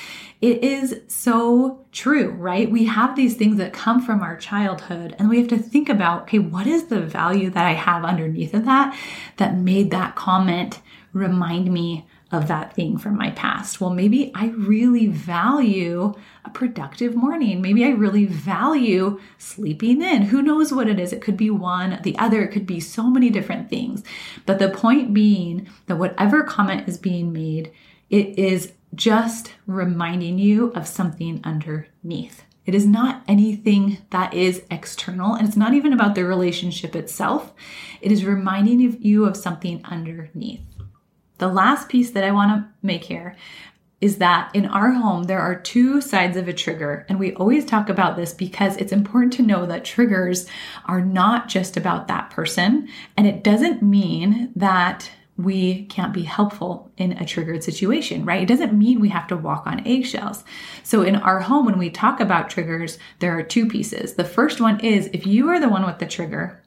it 0.40 0.62
is 0.62 1.00
so 1.08 1.84
true, 1.92 2.30
right? 2.30 2.70
We 2.70 2.84
have 2.84 3.16
these 3.16 3.34
things 3.34 3.56
that 3.56 3.72
come 3.72 4.00
from 4.00 4.22
our 4.22 4.36
childhood 4.36 5.16
and 5.18 5.28
we 5.28 5.38
have 5.38 5.48
to 5.48 5.58
think 5.58 5.88
about, 5.88 6.22
okay, 6.22 6.38
what 6.38 6.66
is 6.66 6.86
the 6.86 7.00
value 7.00 7.50
that 7.50 7.66
I 7.66 7.72
have 7.72 8.04
underneath 8.04 8.54
of 8.54 8.64
that 8.66 8.96
that 9.38 9.56
made 9.56 9.90
that 9.90 10.14
comment 10.14 10.80
remind 11.12 11.72
me 11.72 12.06
of 12.32 12.48
that 12.48 12.74
thing 12.74 12.98
from 12.98 13.16
my 13.16 13.30
past. 13.30 13.80
Well, 13.80 13.90
maybe 13.90 14.32
I 14.34 14.48
really 14.48 15.06
value 15.06 16.14
a 16.44 16.50
productive 16.50 17.14
morning. 17.14 17.60
Maybe 17.60 17.84
I 17.84 17.90
really 17.90 18.24
value 18.24 19.20
sleeping 19.38 20.02
in. 20.02 20.22
Who 20.22 20.42
knows 20.42 20.72
what 20.72 20.88
it 20.88 20.98
is? 20.98 21.12
It 21.12 21.20
could 21.20 21.36
be 21.36 21.50
one, 21.50 22.00
the 22.02 22.18
other, 22.18 22.42
it 22.42 22.50
could 22.52 22.66
be 22.66 22.80
so 22.80 23.04
many 23.04 23.30
different 23.30 23.70
things. 23.70 24.02
But 24.44 24.58
the 24.58 24.68
point 24.68 25.14
being 25.14 25.68
that 25.86 25.98
whatever 25.98 26.42
comment 26.42 26.88
is 26.88 26.98
being 26.98 27.32
made, 27.32 27.72
it 28.10 28.38
is 28.38 28.72
just 28.94 29.52
reminding 29.66 30.38
you 30.38 30.72
of 30.72 30.88
something 30.88 31.40
underneath. 31.44 32.42
It 32.64 32.74
is 32.74 32.86
not 32.86 33.22
anything 33.28 33.98
that 34.10 34.34
is 34.34 34.64
external, 34.72 35.34
and 35.34 35.46
it's 35.46 35.56
not 35.56 35.74
even 35.74 35.92
about 35.92 36.16
the 36.16 36.24
relationship 36.24 36.96
itself. 36.96 37.52
It 38.00 38.10
is 38.10 38.24
reminding 38.24 38.80
you 39.00 39.26
of 39.26 39.36
something 39.36 39.84
underneath. 39.84 40.62
The 41.38 41.48
last 41.48 41.88
piece 41.88 42.10
that 42.12 42.24
I 42.24 42.30
want 42.30 42.50
to 42.50 42.68
make 42.82 43.04
here 43.04 43.36
is 44.00 44.18
that 44.18 44.50
in 44.54 44.66
our 44.66 44.92
home, 44.92 45.24
there 45.24 45.40
are 45.40 45.58
two 45.58 46.00
sides 46.00 46.36
of 46.36 46.48
a 46.48 46.52
trigger. 46.52 47.06
And 47.08 47.18
we 47.18 47.34
always 47.34 47.64
talk 47.64 47.88
about 47.88 48.16
this 48.16 48.34
because 48.34 48.76
it's 48.76 48.92
important 48.92 49.32
to 49.34 49.42
know 49.42 49.64
that 49.66 49.84
triggers 49.84 50.46
are 50.84 51.00
not 51.00 51.48
just 51.48 51.76
about 51.76 52.06
that 52.08 52.30
person. 52.30 52.88
And 53.16 53.26
it 53.26 53.42
doesn't 53.42 53.82
mean 53.82 54.52
that 54.54 55.10
we 55.38 55.84
can't 55.86 56.14
be 56.14 56.22
helpful 56.22 56.90
in 56.96 57.12
a 57.12 57.26
triggered 57.26 57.62
situation, 57.62 58.24
right? 58.24 58.42
It 58.42 58.48
doesn't 58.48 58.72
mean 58.72 59.00
we 59.00 59.10
have 59.10 59.26
to 59.28 59.36
walk 59.36 59.66
on 59.66 59.86
eggshells. 59.86 60.44
So 60.82 61.02
in 61.02 61.16
our 61.16 61.40
home, 61.40 61.66
when 61.66 61.78
we 61.78 61.90
talk 61.90 62.20
about 62.20 62.48
triggers, 62.48 62.98
there 63.18 63.36
are 63.36 63.42
two 63.42 63.66
pieces. 63.66 64.14
The 64.14 64.24
first 64.24 64.60
one 64.60 64.80
is 64.80 65.10
if 65.12 65.26
you 65.26 65.48
are 65.50 65.60
the 65.60 65.68
one 65.68 65.84
with 65.84 65.98
the 65.98 66.06
trigger, 66.06 66.62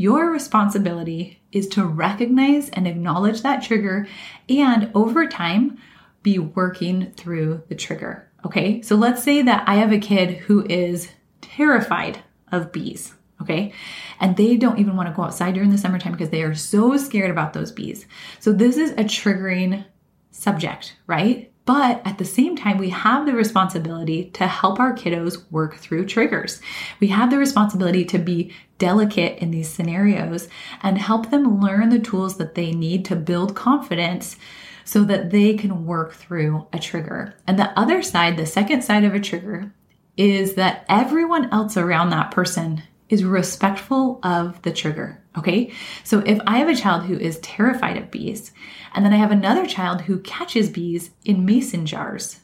your 0.00 0.30
responsibility 0.30 1.42
is 1.52 1.68
to 1.68 1.84
recognize 1.84 2.70
and 2.70 2.88
acknowledge 2.88 3.42
that 3.42 3.62
trigger 3.62 4.08
and 4.48 4.90
over 4.94 5.26
time 5.26 5.76
be 6.22 6.38
working 6.38 7.12
through 7.18 7.62
the 7.68 7.74
trigger. 7.74 8.26
Okay, 8.46 8.80
so 8.80 8.96
let's 8.96 9.22
say 9.22 9.42
that 9.42 9.68
I 9.68 9.74
have 9.74 9.92
a 9.92 9.98
kid 9.98 10.38
who 10.38 10.64
is 10.64 11.10
terrified 11.42 12.18
of 12.50 12.72
bees. 12.72 13.12
Okay. 13.42 13.74
And 14.20 14.38
they 14.38 14.56
don't 14.56 14.78
even 14.78 14.96
want 14.96 15.10
to 15.10 15.14
go 15.14 15.22
outside 15.22 15.52
during 15.52 15.68
the 15.68 15.76
summertime 15.76 16.12
because 16.12 16.30
they 16.30 16.44
are 16.44 16.54
so 16.54 16.96
scared 16.96 17.30
about 17.30 17.52
those 17.52 17.70
bees. 17.70 18.06
So 18.38 18.54
this 18.54 18.78
is 18.78 18.92
a 18.92 19.04
triggering 19.04 19.84
subject, 20.30 20.96
right? 21.06 21.49
But 21.66 22.02
at 22.04 22.18
the 22.18 22.24
same 22.24 22.56
time, 22.56 22.78
we 22.78 22.90
have 22.90 23.26
the 23.26 23.32
responsibility 23.32 24.30
to 24.30 24.46
help 24.46 24.80
our 24.80 24.94
kiddos 24.94 25.44
work 25.50 25.76
through 25.76 26.06
triggers. 26.06 26.60
We 26.98 27.08
have 27.08 27.30
the 27.30 27.38
responsibility 27.38 28.04
to 28.06 28.18
be 28.18 28.52
delicate 28.78 29.38
in 29.40 29.50
these 29.50 29.68
scenarios 29.68 30.48
and 30.82 30.98
help 30.98 31.30
them 31.30 31.60
learn 31.60 31.90
the 31.90 31.98
tools 31.98 32.38
that 32.38 32.54
they 32.54 32.72
need 32.72 33.04
to 33.06 33.16
build 33.16 33.54
confidence 33.54 34.36
so 34.84 35.04
that 35.04 35.30
they 35.30 35.54
can 35.54 35.86
work 35.86 36.14
through 36.14 36.66
a 36.72 36.78
trigger. 36.78 37.34
And 37.46 37.58
the 37.58 37.78
other 37.78 38.02
side, 38.02 38.36
the 38.36 38.46
second 38.46 38.82
side 38.82 39.04
of 39.04 39.14
a 39.14 39.20
trigger, 39.20 39.72
is 40.16 40.54
that 40.54 40.84
everyone 40.88 41.52
else 41.52 41.76
around 41.76 42.10
that 42.10 42.30
person 42.30 42.82
is 43.10 43.24
respectful 43.24 44.20
of 44.22 44.62
the 44.62 44.72
trigger. 44.72 45.22
Okay. 45.36 45.72
So 46.04 46.20
if 46.20 46.40
I 46.46 46.58
have 46.58 46.68
a 46.68 46.76
child 46.76 47.04
who 47.04 47.18
is 47.18 47.38
terrified 47.40 47.96
of 47.96 48.10
bees, 48.10 48.52
and 48.94 49.04
then 49.04 49.12
I 49.12 49.16
have 49.16 49.30
another 49.30 49.66
child 49.66 50.02
who 50.02 50.20
catches 50.20 50.70
bees 50.70 51.10
in 51.24 51.44
mason 51.44 51.86
jars, 51.86 52.40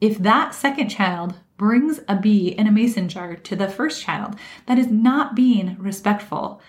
if 0.00 0.18
that 0.18 0.54
second 0.54 0.88
child 0.88 1.34
brings 1.56 2.00
a 2.08 2.16
bee 2.16 2.48
in 2.48 2.66
a 2.66 2.72
mason 2.72 3.08
jar 3.08 3.36
to 3.36 3.56
the 3.56 3.68
first 3.68 4.02
child, 4.02 4.36
that 4.66 4.78
is 4.78 4.86
not 4.88 5.36
being 5.36 5.76
respectful 5.78 6.60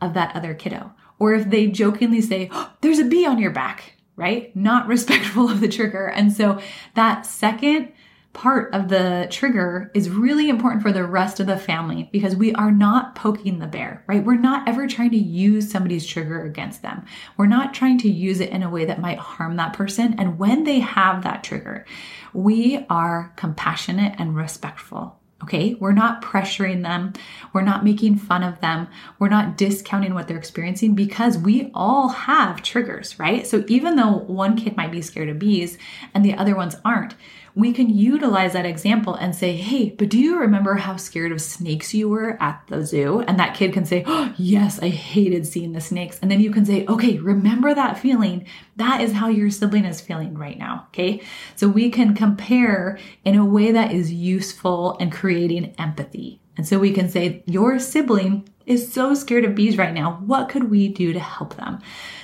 of 0.00 0.14
that 0.14 0.34
other 0.34 0.54
kiddo. 0.54 0.92
Or 1.18 1.34
if 1.34 1.50
they 1.50 1.66
jokingly 1.66 2.20
say, 2.20 2.48
oh, 2.50 2.72
There's 2.80 2.98
a 2.98 3.04
bee 3.04 3.26
on 3.26 3.38
your 3.38 3.50
back, 3.50 3.94
right? 4.16 4.54
Not 4.56 4.86
respectful 4.88 5.50
of 5.50 5.60
the 5.60 5.68
trigger. 5.68 6.06
And 6.06 6.32
so 6.32 6.60
that 6.94 7.26
second 7.26 7.92
part 8.38 8.72
of 8.72 8.86
the 8.86 9.26
trigger 9.32 9.90
is 9.94 10.08
really 10.08 10.48
important 10.48 10.80
for 10.80 10.92
the 10.92 11.04
rest 11.04 11.40
of 11.40 11.48
the 11.48 11.56
family 11.56 12.08
because 12.12 12.36
we 12.36 12.52
are 12.54 12.70
not 12.70 13.16
poking 13.16 13.58
the 13.58 13.66
bear, 13.66 14.04
right? 14.06 14.24
We're 14.24 14.36
not 14.36 14.68
ever 14.68 14.86
trying 14.86 15.10
to 15.10 15.16
use 15.16 15.68
somebody's 15.68 16.06
trigger 16.06 16.44
against 16.44 16.80
them. 16.82 17.04
We're 17.36 17.46
not 17.46 17.74
trying 17.74 17.98
to 17.98 18.08
use 18.08 18.38
it 18.38 18.50
in 18.50 18.62
a 18.62 18.70
way 18.70 18.84
that 18.84 19.00
might 19.00 19.18
harm 19.18 19.56
that 19.56 19.72
person. 19.72 20.14
And 20.20 20.38
when 20.38 20.62
they 20.62 20.78
have 20.78 21.24
that 21.24 21.42
trigger, 21.42 21.84
we 22.32 22.86
are 22.88 23.32
compassionate 23.34 24.14
and 24.20 24.36
respectful. 24.36 25.18
Okay, 25.42 25.74
we're 25.74 25.92
not 25.92 26.22
pressuring 26.22 26.82
them. 26.82 27.14
We're 27.52 27.62
not 27.62 27.84
making 27.84 28.18
fun 28.18 28.42
of 28.42 28.60
them. 28.60 28.88
We're 29.18 29.28
not 29.28 29.56
discounting 29.56 30.14
what 30.14 30.28
they're 30.28 30.36
experiencing 30.36 30.94
because 30.94 31.38
we 31.38 31.70
all 31.74 32.08
have 32.08 32.62
triggers, 32.62 33.18
right? 33.18 33.46
So 33.46 33.64
even 33.68 33.96
though 33.96 34.18
one 34.18 34.56
kid 34.56 34.76
might 34.76 34.92
be 34.92 35.02
scared 35.02 35.28
of 35.28 35.38
bees 35.38 35.78
and 36.12 36.24
the 36.24 36.34
other 36.34 36.56
ones 36.56 36.74
aren't, 36.84 37.14
we 37.58 37.72
can 37.72 37.90
utilize 37.90 38.52
that 38.52 38.64
example 38.64 39.14
and 39.14 39.34
say, 39.34 39.56
Hey, 39.56 39.90
but 39.90 40.08
do 40.08 40.18
you 40.18 40.38
remember 40.38 40.76
how 40.76 40.96
scared 40.96 41.32
of 41.32 41.40
snakes 41.40 41.92
you 41.92 42.08
were 42.08 42.40
at 42.40 42.62
the 42.68 42.86
zoo? 42.86 43.18
And 43.26 43.40
that 43.40 43.56
kid 43.56 43.72
can 43.72 43.84
say, 43.84 44.04
oh, 44.06 44.32
Yes, 44.36 44.78
I 44.78 44.88
hated 44.90 45.44
seeing 45.44 45.72
the 45.72 45.80
snakes. 45.80 46.20
And 46.20 46.30
then 46.30 46.40
you 46.40 46.52
can 46.52 46.64
say, 46.64 46.86
Okay, 46.86 47.18
remember 47.18 47.74
that 47.74 47.98
feeling. 47.98 48.46
That 48.76 49.00
is 49.00 49.12
how 49.12 49.26
your 49.26 49.50
sibling 49.50 49.86
is 49.86 50.00
feeling 50.00 50.38
right 50.38 50.56
now. 50.56 50.86
Okay. 50.90 51.20
So 51.56 51.68
we 51.68 51.90
can 51.90 52.14
compare 52.14 53.00
in 53.24 53.34
a 53.34 53.44
way 53.44 53.72
that 53.72 53.92
is 53.92 54.12
useful 54.12 54.96
and 55.00 55.10
creating 55.10 55.74
empathy. 55.78 56.40
And 56.56 56.66
so 56.66 56.78
we 56.78 56.92
can 56.92 57.08
say, 57.08 57.42
Your 57.46 57.80
sibling 57.80 58.48
is 58.66 58.92
so 58.92 59.14
scared 59.14 59.44
of 59.44 59.56
bees 59.56 59.76
right 59.76 59.94
now. 59.94 60.20
What 60.24 60.48
could 60.48 60.70
we 60.70 60.86
do 60.86 61.12
to 61.12 61.20
help 61.20 61.56
them? 61.56 61.80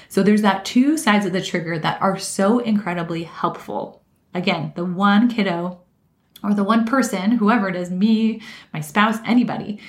So 0.08 0.22
there's 0.22 0.42
that 0.42 0.64
two 0.64 0.96
sides 0.96 1.26
of 1.26 1.32
the 1.32 1.42
trigger 1.42 1.76
that 1.76 2.00
are 2.00 2.18
so 2.18 2.60
incredibly 2.60 3.24
helpful. 3.24 4.03
Again, 4.34 4.72
the 4.76 4.84
one 4.84 5.28
kiddo 5.28 5.80
or 6.42 6.54
the 6.54 6.64
one 6.64 6.84
person, 6.84 7.32
whoever 7.32 7.68
it 7.68 7.76
is, 7.76 7.90
me, 7.90 8.42
my 8.72 8.80
spouse, 8.80 9.18
anybody, 9.24 9.80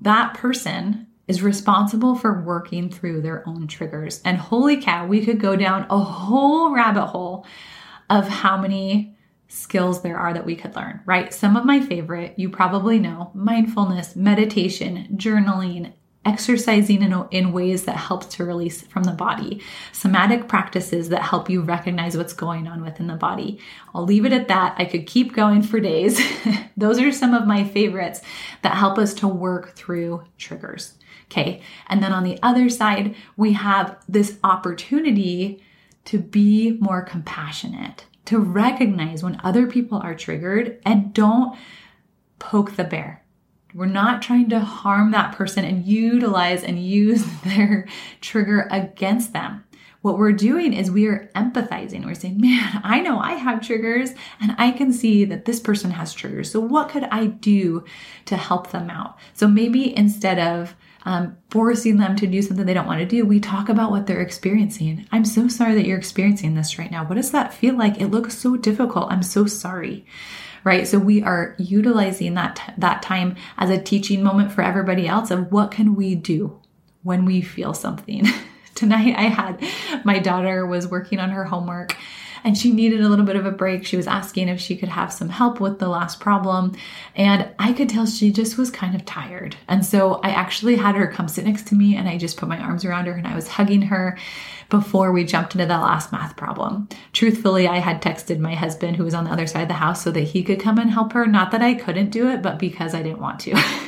that 0.00 0.34
person 0.34 1.06
is 1.26 1.42
responsible 1.42 2.14
for 2.14 2.42
working 2.42 2.88
through 2.88 3.20
their 3.20 3.46
own 3.46 3.66
triggers. 3.66 4.22
And 4.24 4.38
holy 4.38 4.80
cow, 4.80 5.06
we 5.06 5.24
could 5.24 5.40
go 5.40 5.56
down 5.56 5.86
a 5.90 5.98
whole 5.98 6.72
rabbit 6.72 7.06
hole 7.06 7.46
of 8.08 8.26
how 8.26 8.56
many 8.56 9.14
skills 9.48 10.02
there 10.02 10.18
are 10.18 10.32
that 10.32 10.46
we 10.46 10.56
could 10.56 10.74
learn, 10.76 11.00
right? 11.04 11.32
Some 11.32 11.56
of 11.56 11.64
my 11.64 11.80
favorite, 11.80 12.38
you 12.38 12.48
probably 12.48 12.98
know 12.98 13.30
mindfulness, 13.34 14.16
meditation, 14.16 15.08
journaling, 15.16 15.92
exercising 16.28 17.02
in, 17.02 17.26
in 17.30 17.52
ways 17.52 17.84
that 17.84 17.96
help 17.96 18.28
to 18.28 18.44
release 18.44 18.82
from 18.82 19.04
the 19.04 19.12
body, 19.12 19.62
somatic 19.92 20.46
practices 20.46 21.08
that 21.08 21.22
help 21.22 21.48
you 21.48 21.62
recognize 21.62 22.16
what's 22.16 22.34
going 22.34 22.68
on 22.68 22.82
within 22.82 23.06
the 23.06 23.14
body. 23.14 23.58
I'll 23.94 24.04
leave 24.04 24.26
it 24.26 24.32
at 24.32 24.48
that. 24.48 24.74
I 24.76 24.84
could 24.84 25.06
keep 25.06 25.32
going 25.32 25.62
for 25.62 25.80
days. 25.80 26.20
Those 26.76 27.00
are 27.00 27.12
some 27.12 27.32
of 27.32 27.46
my 27.46 27.64
favorites 27.64 28.20
that 28.60 28.76
help 28.76 28.98
us 28.98 29.14
to 29.14 29.26
work 29.28 29.74
through 29.74 30.22
triggers. 30.36 30.94
Okay. 31.30 31.62
And 31.88 32.02
then 32.02 32.12
on 32.12 32.24
the 32.24 32.38
other 32.42 32.68
side, 32.68 33.14
we 33.36 33.54
have 33.54 33.96
this 34.08 34.38
opportunity 34.44 35.62
to 36.06 36.18
be 36.18 36.78
more 36.80 37.02
compassionate, 37.02 38.04
to 38.26 38.38
recognize 38.38 39.22
when 39.22 39.40
other 39.42 39.66
people 39.66 39.98
are 39.98 40.14
triggered 40.14 40.80
and 40.84 41.12
don't 41.14 41.58
poke 42.38 42.76
the 42.76 42.84
bear 42.84 43.22
we're 43.78 43.86
not 43.86 44.20
trying 44.20 44.48
to 44.48 44.58
harm 44.58 45.12
that 45.12 45.36
person 45.36 45.64
and 45.64 45.86
utilize 45.86 46.64
and 46.64 46.84
use 46.84 47.24
their 47.44 47.86
trigger 48.20 48.66
against 48.72 49.32
them. 49.32 49.64
What 50.02 50.18
we're 50.18 50.32
doing 50.32 50.72
is 50.72 50.90
we 50.90 51.06
are 51.06 51.30
empathizing. 51.34 52.04
We're 52.04 52.14
saying, 52.14 52.40
man, 52.40 52.80
I 52.84 53.00
know 53.00 53.18
I 53.18 53.32
have 53.32 53.60
triggers 53.60 54.10
and 54.40 54.54
I 54.58 54.72
can 54.72 54.92
see 54.92 55.24
that 55.26 55.44
this 55.44 55.60
person 55.60 55.90
has 55.92 56.12
triggers. 56.12 56.50
So, 56.50 56.60
what 56.60 56.88
could 56.88 57.04
I 57.04 57.26
do 57.26 57.84
to 58.26 58.36
help 58.36 58.70
them 58.70 58.90
out? 58.90 59.18
So, 59.34 59.48
maybe 59.48 59.96
instead 59.96 60.38
of 60.38 60.74
um, 61.04 61.36
forcing 61.50 61.96
them 61.96 62.14
to 62.16 62.26
do 62.26 62.42
something 62.42 62.64
they 62.64 62.74
don't 62.74 62.86
want 62.86 63.00
to 63.00 63.06
do, 63.06 63.24
we 63.24 63.40
talk 63.40 63.68
about 63.68 63.90
what 63.90 64.06
they're 64.06 64.20
experiencing. 64.20 65.06
I'm 65.10 65.24
so 65.24 65.48
sorry 65.48 65.74
that 65.74 65.86
you're 65.86 65.98
experiencing 65.98 66.54
this 66.54 66.78
right 66.78 66.90
now. 66.90 67.04
What 67.04 67.16
does 67.16 67.32
that 67.32 67.54
feel 67.54 67.76
like? 67.76 68.00
It 68.00 68.08
looks 68.08 68.38
so 68.38 68.56
difficult. 68.56 69.10
I'm 69.10 69.22
so 69.22 69.46
sorry 69.46 70.06
right? 70.64 70.86
So 70.86 70.98
we 70.98 71.22
are 71.22 71.54
utilizing 71.58 72.34
that 72.34 72.74
that 72.78 73.02
time 73.02 73.36
as 73.56 73.70
a 73.70 73.80
teaching 73.80 74.22
moment 74.22 74.52
for 74.52 74.62
everybody 74.62 75.06
else 75.06 75.30
of 75.30 75.52
what 75.52 75.70
can 75.70 75.94
we 75.94 76.14
do 76.14 76.60
when 77.02 77.24
we 77.24 77.40
feel 77.40 77.74
something. 77.74 78.26
Tonight 78.74 79.14
I 79.16 79.22
had 79.24 79.62
my 80.04 80.18
daughter 80.18 80.66
was 80.66 80.86
working 80.86 81.18
on 81.18 81.30
her 81.30 81.44
homework 81.44 81.96
and 82.44 82.56
she 82.56 82.72
needed 82.72 83.00
a 83.00 83.08
little 83.08 83.24
bit 83.24 83.36
of 83.36 83.46
a 83.46 83.50
break. 83.50 83.84
She 83.84 83.96
was 83.96 84.06
asking 84.06 84.48
if 84.48 84.60
she 84.60 84.76
could 84.76 84.88
have 84.88 85.12
some 85.12 85.28
help 85.28 85.60
with 85.60 85.78
the 85.78 85.88
last 85.88 86.20
problem. 86.20 86.74
And 87.14 87.50
I 87.58 87.72
could 87.72 87.88
tell 87.88 88.06
she 88.06 88.30
just 88.30 88.58
was 88.58 88.70
kind 88.70 88.94
of 88.94 89.04
tired. 89.04 89.56
And 89.68 89.84
so 89.84 90.20
I 90.22 90.30
actually 90.30 90.76
had 90.76 90.94
her 90.94 91.06
come 91.06 91.28
sit 91.28 91.44
next 91.44 91.66
to 91.68 91.74
me 91.74 91.96
and 91.96 92.08
I 92.08 92.18
just 92.18 92.36
put 92.36 92.48
my 92.48 92.58
arms 92.58 92.84
around 92.84 93.06
her 93.06 93.12
and 93.12 93.26
I 93.26 93.34
was 93.34 93.48
hugging 93.48 93.82
her 93.82 94.18
before 94.70 95.12
we 95.12 95.24
jumped 95.24 95.54
into 95.54 95.66
that 95.66 95.80
last 95.80 96.12
math 96.12 96.36
problem. 96.36 96.88
Truthfully, 97.12 97.66
I 97.66 97.78
had 97.78 98.02
texted 98.02 98.38
my 98.38 98.54
husband 98.54 98.96
who 98.96 99.04
was 99.04 99.14
on 99.14 99.24
the 99.24 99.30
other 99.30 99.46
side 99.46 99.62
of 99.62 99.68
the 99.68 99.74
house 99.74 100.02
so 100.02 100.10
that 100.10 100.20
he 100.20 100.42
could 100.42 100.60
come 100.60 100.78
and 100.78 100.90
help 100.90 101.12
her. 101.12 101.26
Not 101.26 101.52
that 101.52 101.62
I 101.62 101.74
couldn't 101.74 102.10
do 102.10 102.28
it, 102.28 102.42
but 102.42 102.58
because 102.58 102.94
I 102.94 103.02
didn't 103.02 103.20
want 103.20 103.40
to. 103.40 103.58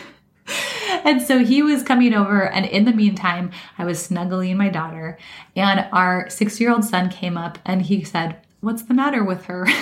and 1.04 1.22
so 1.22 1.44
he 1.44 1.62
was 1.62 1.82
coming 1.82 2.14
over, 2.14 2.46
and 2.46 2.66
in 2.66 2.84
the 2.84 2.92
meantime, 2.92 3.50
I 3.78 3.84
was 3.84 4.02
snuggling 4.02 4.56
my 4.56 4.68
daughter, 4.68 5.18
and 5.56 5.86
our 5.92 6.28
six 6.30 6.60
year 6.60 6.72
old 6.72 6.84
son 6.84 7.10
came 7.10 7.36
up 7.36 7.58
and 7.64 7.82
he 7.82 8.04
said, 8.04 8.36
What's 8.60 8.82
the 8.82 8.94
matter 8.94 9.24
with 9.24 9.46
her? 9.46 9.66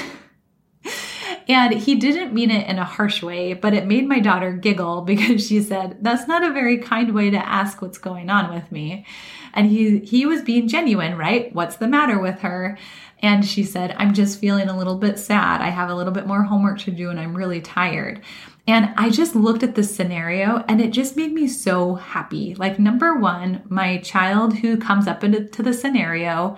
And 1.48 1.72
he 1.72 1.94
didn't 1.94 2.34
mean 2.34 2.50
it 2.50 2.68
in 2.68 2.78
a 2.78 2.84
harsh 2.84 3.22
way, 3.22 3.54
but 3.54 3.72
it 3.72 3.86
made 3.86 4.06
my 4.06 4.20
daughter 4.20 4.52
giggle 4.52 5.00
because 5.06 5.46
she 5.46 5.62
said, 5.62 5.98
That's 6.02 6.28
not 6.28 6.44
a 6.44 6.52
very 6.52 6.78
kind 6.78 7.14
way 7.14 7.30
to 7.30 7.48
ask 7.48 7.80
what's 7.80 7.98
going 7.98 8.28
on 8.28 8.54
with 8.54 8.70
me. 8.70 9.06
And 9.54 9.66
he, 9.66 10.00
he 10.00 10.26
was 10.26 10.42
being 10.42 10.68
genuine, 10.68 11.16
right? 11.16 11.52
What's 11.54 11.76
the 11.76 11.88
matter 11.88 12.18
with 12.18 12.40
her? 12.40 12.76
And 13.20 13.44
she 13.44 13.64
said, 13.64 13.96
I'm 13.98 14.14
just 14.14 14.38
feeling 14.38 14.68
a 14.68 14.76
little 14.76 14.96
bit 14.96 15.18
sad. 15.18 15.60
I 15.60 15.70
have 15.70 15.90
a 15.90 15.94
little 15.94 16.12
bit 16.12 16.26
more 16.26 16.42
homework 16.42 16.78
to 16.80 16.90
do 16.90 17.10
and 17.10 17.18
I'm 17.18 17.36
really 17.36 17.60
tired. 17.60 18.20
And 18.68 18.92
I 18.96 19.08
just 19.08 19.34
looked 19.34 19.62
at 19.62 19.74
this 19.74 19.96
scenario 19.96 20.62
and 20.68 20.80
it 20.80 20.90
just 20.90 21.16
made 21.16 21.32
me 21.32 21.48
so 21.48 21.94
happy. 21.94 22.54
Like, 22.54 22.78
number 22.78 23.18
one, 23.18 23.62
my 23.68 23.96
child 23.98 24.58
who 24.58 24.76
comes 24.76 25.08
up 25.08 25.24
into 25.24 25.62
the 25.62 25.72
scenario 25.72 26.56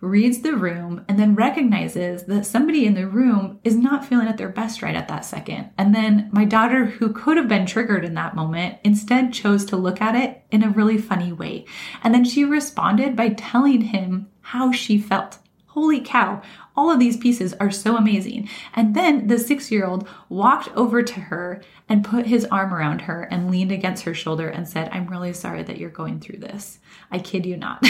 reads 0.00 0.40
the 0.40 0.54
room, 0.54 1.02
and 1.08 1.18
then 1.18 1.34
recognizes 1.34 2.24
that 2.24 2.44
somebody 2.44 2.84
in 2.84 2.92
the 2.92 3.08
room 3.08 3.58
is 3.64 3.74
not 3.74 4.04
feeling 4.04 4.28
at 4.28 4.36
their 4.36 4.50
best 4.50 4.82
right 4.82 4.96
at 4.96 5.08
that 5.08 5.24
second. 5.24 5.70
And 5.78 5.94
then 5.94 6.28
my 6.30 6.44
daughter, 6.44 6.84
who 6.84 7.10
could 7.12 7.38
have 7.38 7.48
been 7.48 7.64
triggered 7.64 8.04
in 8.04 8.12
that 8.14 8.36
moment, 8.36 8.76
instead 8.84 9.32
chose 9.32 9.64
to 9.66 9.78
look 9.78 10.02
at 10.02 10.14
it 10.14 10.42
in 10.50 10.62
a 10.62 10.68
really 10.68 10.98
funny 10.98 11.32
way. 11.32 11.64
And 12.02 12.12
then 12.12 12.24
she 12.24 12.44
responded 12.44 13.16
by 13.16 13.30
telling 13.30 13.80
him 13.80 14.28
how 14.42 14.72
she 14.72 14.98
felt. 14.98 15.38
Holy 15.68 16.00
cow, 16.00 16.42
all 16.76 16.90
of 16.90 16.98
these 16.98 17.16
pieces 17.16 17.54
are 17.54 17.70
so 17.70 17.96
amazing. 17.96 18.48
And 18.74 18.94
then 18.94 19.26
the 19.28 19.38
six 19.38 19.70
year 19.70 19.86
old 19.86 20.08
walked 20.28 20.68
over 20.76 21.02
to 21.02 21.20
her 21.20 21.62
and 21.88 22.04
put 22.04 22.26
his 22.26 22.44
arm 22.46 22.74
around 22.74 23.02
her 23.02 23.22
and 23.30 23.50
leaned 23.50 23.72
against 23.72 24.04
her 24.04 24.14
shoulder 24.14 24.48
and 24.48 24.68
said, 24.68 24.88
I'm 24.92 25.06
really 25.06 25.32
sorry 25.32 25.62
that 25.62 25.78
you're 25.78 25.90
going 25.90 26.20
through 26.20 26.38
this. 26.38 26.78
I 27.10 27.18
kid 27.18 27.46
you 27.46 27.56
not. 27.56 27.84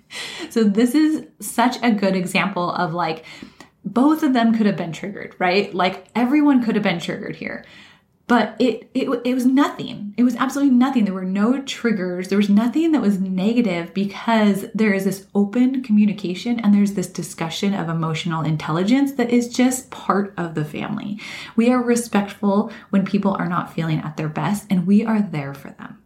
so, 0.50 0.64
this 0.64 0.94
is 0.94 1.26
such 1.40 1.76
a 1.82 1.90
good 1.90 2.16
example 2.16 2.70
of 2.70 2.94
like, 2.94 3.24
both 3.84 4.22
of 4.22 4.32
them 4.32 4.54
could 4.54 4.66
have 4.66 4.76
been 4.76 4.92
triggered, 4.92 5.34
right? 5.38 5.74
Like 5.74 6.06
everyone 6.14 6.62
could 6.62 6.76
have 6.76 6.84
been 6.84 7.00
triggered 7.00 7.36
here 7.36 7.64
but 8.32 8.56
it, 8.58 8.88
it 8.94 9.10
it 9.26 9.34
was 9.34 9.44
nothing. 9.44 10.14
It 10.16 10.22
was 10.22 10.36
absolutely 10.36 10.74
nothing. 10.74 11.04
There 11.04 11.12
were 11.12 11.22
no 11.22 11.60
triggers. 11.64 12.28
There 12.28 12.38
was 12.38 12.48
nothing 12.48 12.92
that 12.92 13.02
was 13.02 13.20
negative 13.20 13.92
because 13.92 14.64
there 14.74 14.94
is 14.94 15.04
this 15.04 15.26
open 15.34 15.82
communication 15.82 16.58
and 16.58 16.72
there's 16.72 16.94
this 16.94 17.08
discussion 17.08 17.74
of 17.74 17.90
emotional 17.90 18.42
intelligence 18.42 19.12
that 19.12 19.28
is 19.28 19.50
just 19.50 19.90
part 19.90 20.32
of 20.38 20.54
the 20.54 20.64
family. 20.64 21.20
We 21.56 21.70
are 21.70 21.82
respectful 21.82 22.72
when 22.88 23.04
people 23.04 23.34
are 23.34 23.50
not 23.50 23.74
feeling 23.74 23.98
at 23.98 24.16
their 24.16 24.30
best 24.30 24.64
and 24.70 24.86
we 24.86 25.04
are 25.04 25.20
there 25.20 25.52
for 25.52 25.72
them 25.72 26.01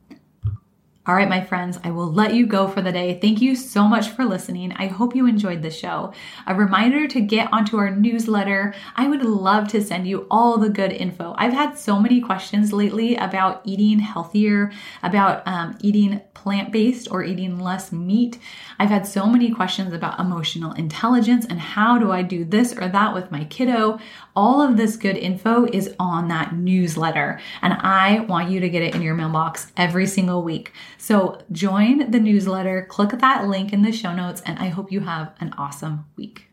all 1.07 1.14
right, 1.14 1.29
my 1.29 1.40
friends, 1.40 1.79
I 1.85 1.92
will 1.92 2.12
let 2.12 2.35
you 2.35 2.47
go 2.47 2.66
for 2.66 2.83
the 2.83 2.90
day. 2.90 3.19
Thank 3.21 3.40
you 3.40 3.55
so 3.55 3.85
much 3.85 4.09
for 4.09 4.25
listening. 4.25 4.73
I 4.73 4.88
hope 4.88 5.14
you 5.14 5.29
enjoyed 5.29 5.62
the 5.62 5.71
show. 5.71 6.12
A 6.49 6.55
reminder 6.55 7.07
to 7.07 7.21
get 7.21 7.53
onto 7.53 7.77
our 7.77 7.95
newsletter. 7.95 8.75
I 8.97 9.07
would 9.07 9.23
love 9.23 9.69
to 9.69 9.85
send 9.85 10.09
you 10.09 10.27
all 10.33 10.59
the 10.59 10.69
good 10.69 10.90
info. 10.90 11.37
I've 11.38 11.53
had 11.53 11.79
so 11.79 12.01
many 12.01 12.21
questions 12.21 12.73
lately 12.73 13.14
about 13.14 13.61
eating 13.64 14.01
healthier, 14.01 14.73
about 15.05 15.47
um, 15.47 15.79
eating 15.81 16.23
plant 16.35 16.73
based 16.73 17.09
or 17.11 17.23
eating 17.23 17.61
less 17.61 17.92
meat. 17.92 18.40
I've 18.79 18.90
had 18.90 19.07
so 19.07 19.27
many 19.27 19.53
questions 19.53 19.92
about 19.92 20.19
emotional 20.19 20.73
intelligence 20.73 21.47
and 21.47 21.61
how 21.61 21.99
do 21.99 22.11
I 22.11 22.23
do 22.23 22.45
this 22.45 22.77
or 22.77 22.88
that 22.88 23.14
with 23.14 23.31
my 23.31 23.45
kiddo. 23.45 24.01
All 24.35 24.61
of 24.61 24.77
this 24.77 24.97
good 24.97 25.16
info 25.16 25.66
is 25.66 25.95
on 25.99 26.29
that 26.29 26.55
newsletter, 26.55 27.40
and 27.62 27.73
I 27.73 28.21
want 28.21 28.51
you 28.51 28.61
to 28.61 28.69
get 28.69 28.83
it 28.83 28.95
in 28.95 29.01
your 29.01 29.14
mailbox 29.14 29.73
every 29.77 30.07
single 30.07 30.42
week. 30.42 30.73
So 30.99 31.41
join 31.53 32.11
the 32.11 32.21
newsletter, 32.21 32.87
click 32.89 33.11
that 33.11 33.47
link 33.47 33.73
in 33.73 33.83
the 33.83 33.93
show 33.93 34.15
notes, 34.15 34.43
and 34.45 34.59
I 34.59 34.69
hope 34.69 34.91
you 34.93 35.01
have 35.01 35.35
an 35.41 35.53
awesome 35.59 36.07
week. 36.17 36.49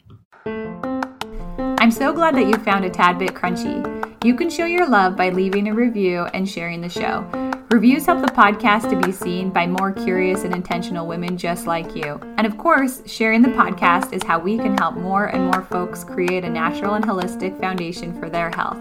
I'm 1.57 1.91
so 1.91 2.13
glad 2.13 2.35
that 2.35 2.47
you 2.47 2.53
found 2.63 2.85
a 2.85 2.89
tad 2.89 3.19
bit 3.19 3.33
crunchy. 3.33 3.83
You 4.23 4.35
can 4.35 4.49
show 4.49 4.65
your 4.65 4.87
love 4.87 5.15
by 5.15 5.29
leaving 5.29 5.67
a 5.67 5.73
review 5.73 6.23
and 6.33 6.47
sharing 6.47 6.81
the 6.81 6.89
show. 6.89 7.27
Reviews 7.69 8.05
help 8.05 8.21
the 8.21 8.31
podcast 8.31 8.89
to 8.89 9.05
be 9.05 9.11
seen 9.11 9.49
by 9.49 9.67
more 9.67 9.91
curious 9.91 10.43
and 10.43 10.53
intentional 10.53 11.07
women 11.07 11.37
just 11.37 11.65
like 11.65 11.95
you. 11.95 12.19
And 12.37 12.45
of 12.45 12.57
course, 12.57 13.01
sharing 13.05 13.41
the 13.41 13.49
podcast 13.49 14.13
is 14.13 14.23
how 14.23 14.39
we 14.39 14.57
can 14.57 14.77
help 14.77 14.95
more 14.95 15.25
and 15.25 15.45
more 15.51 15.63
folks 15.63 16.03
create 16.03 16.45
a 16.45 16.49
natural 16.49 16.93
and 16.93 17.03
holistic 17.03 17.59
foundation 17.59 18.17
for 18.19 18.29
their 18.29 18.51
health. 18.51 18.79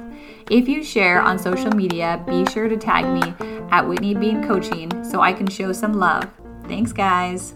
If 0.51 0.69
you 0.69 0.85
share 0.85 1.23
on 1.23 1.39
social 1.39 1.71
media, 1.71 2.23
be 2.29 2.45
sure 2.53 2.69
to 2.69 2.77
tag 2.77 3.07
me 3.07 3.35
at 3.71 3.89
Whitney 3.89 4.15
Bean 4.15 4.47
Coaching 4.47 5.03
so 5.03 5.21
I 5.21 5.33
can 5.33 5.47
show 5.47 5.73
some 5.73 5.95
love. 5.95 6.29
Thanks, 6.69 6.93
guys. 6.93 7.55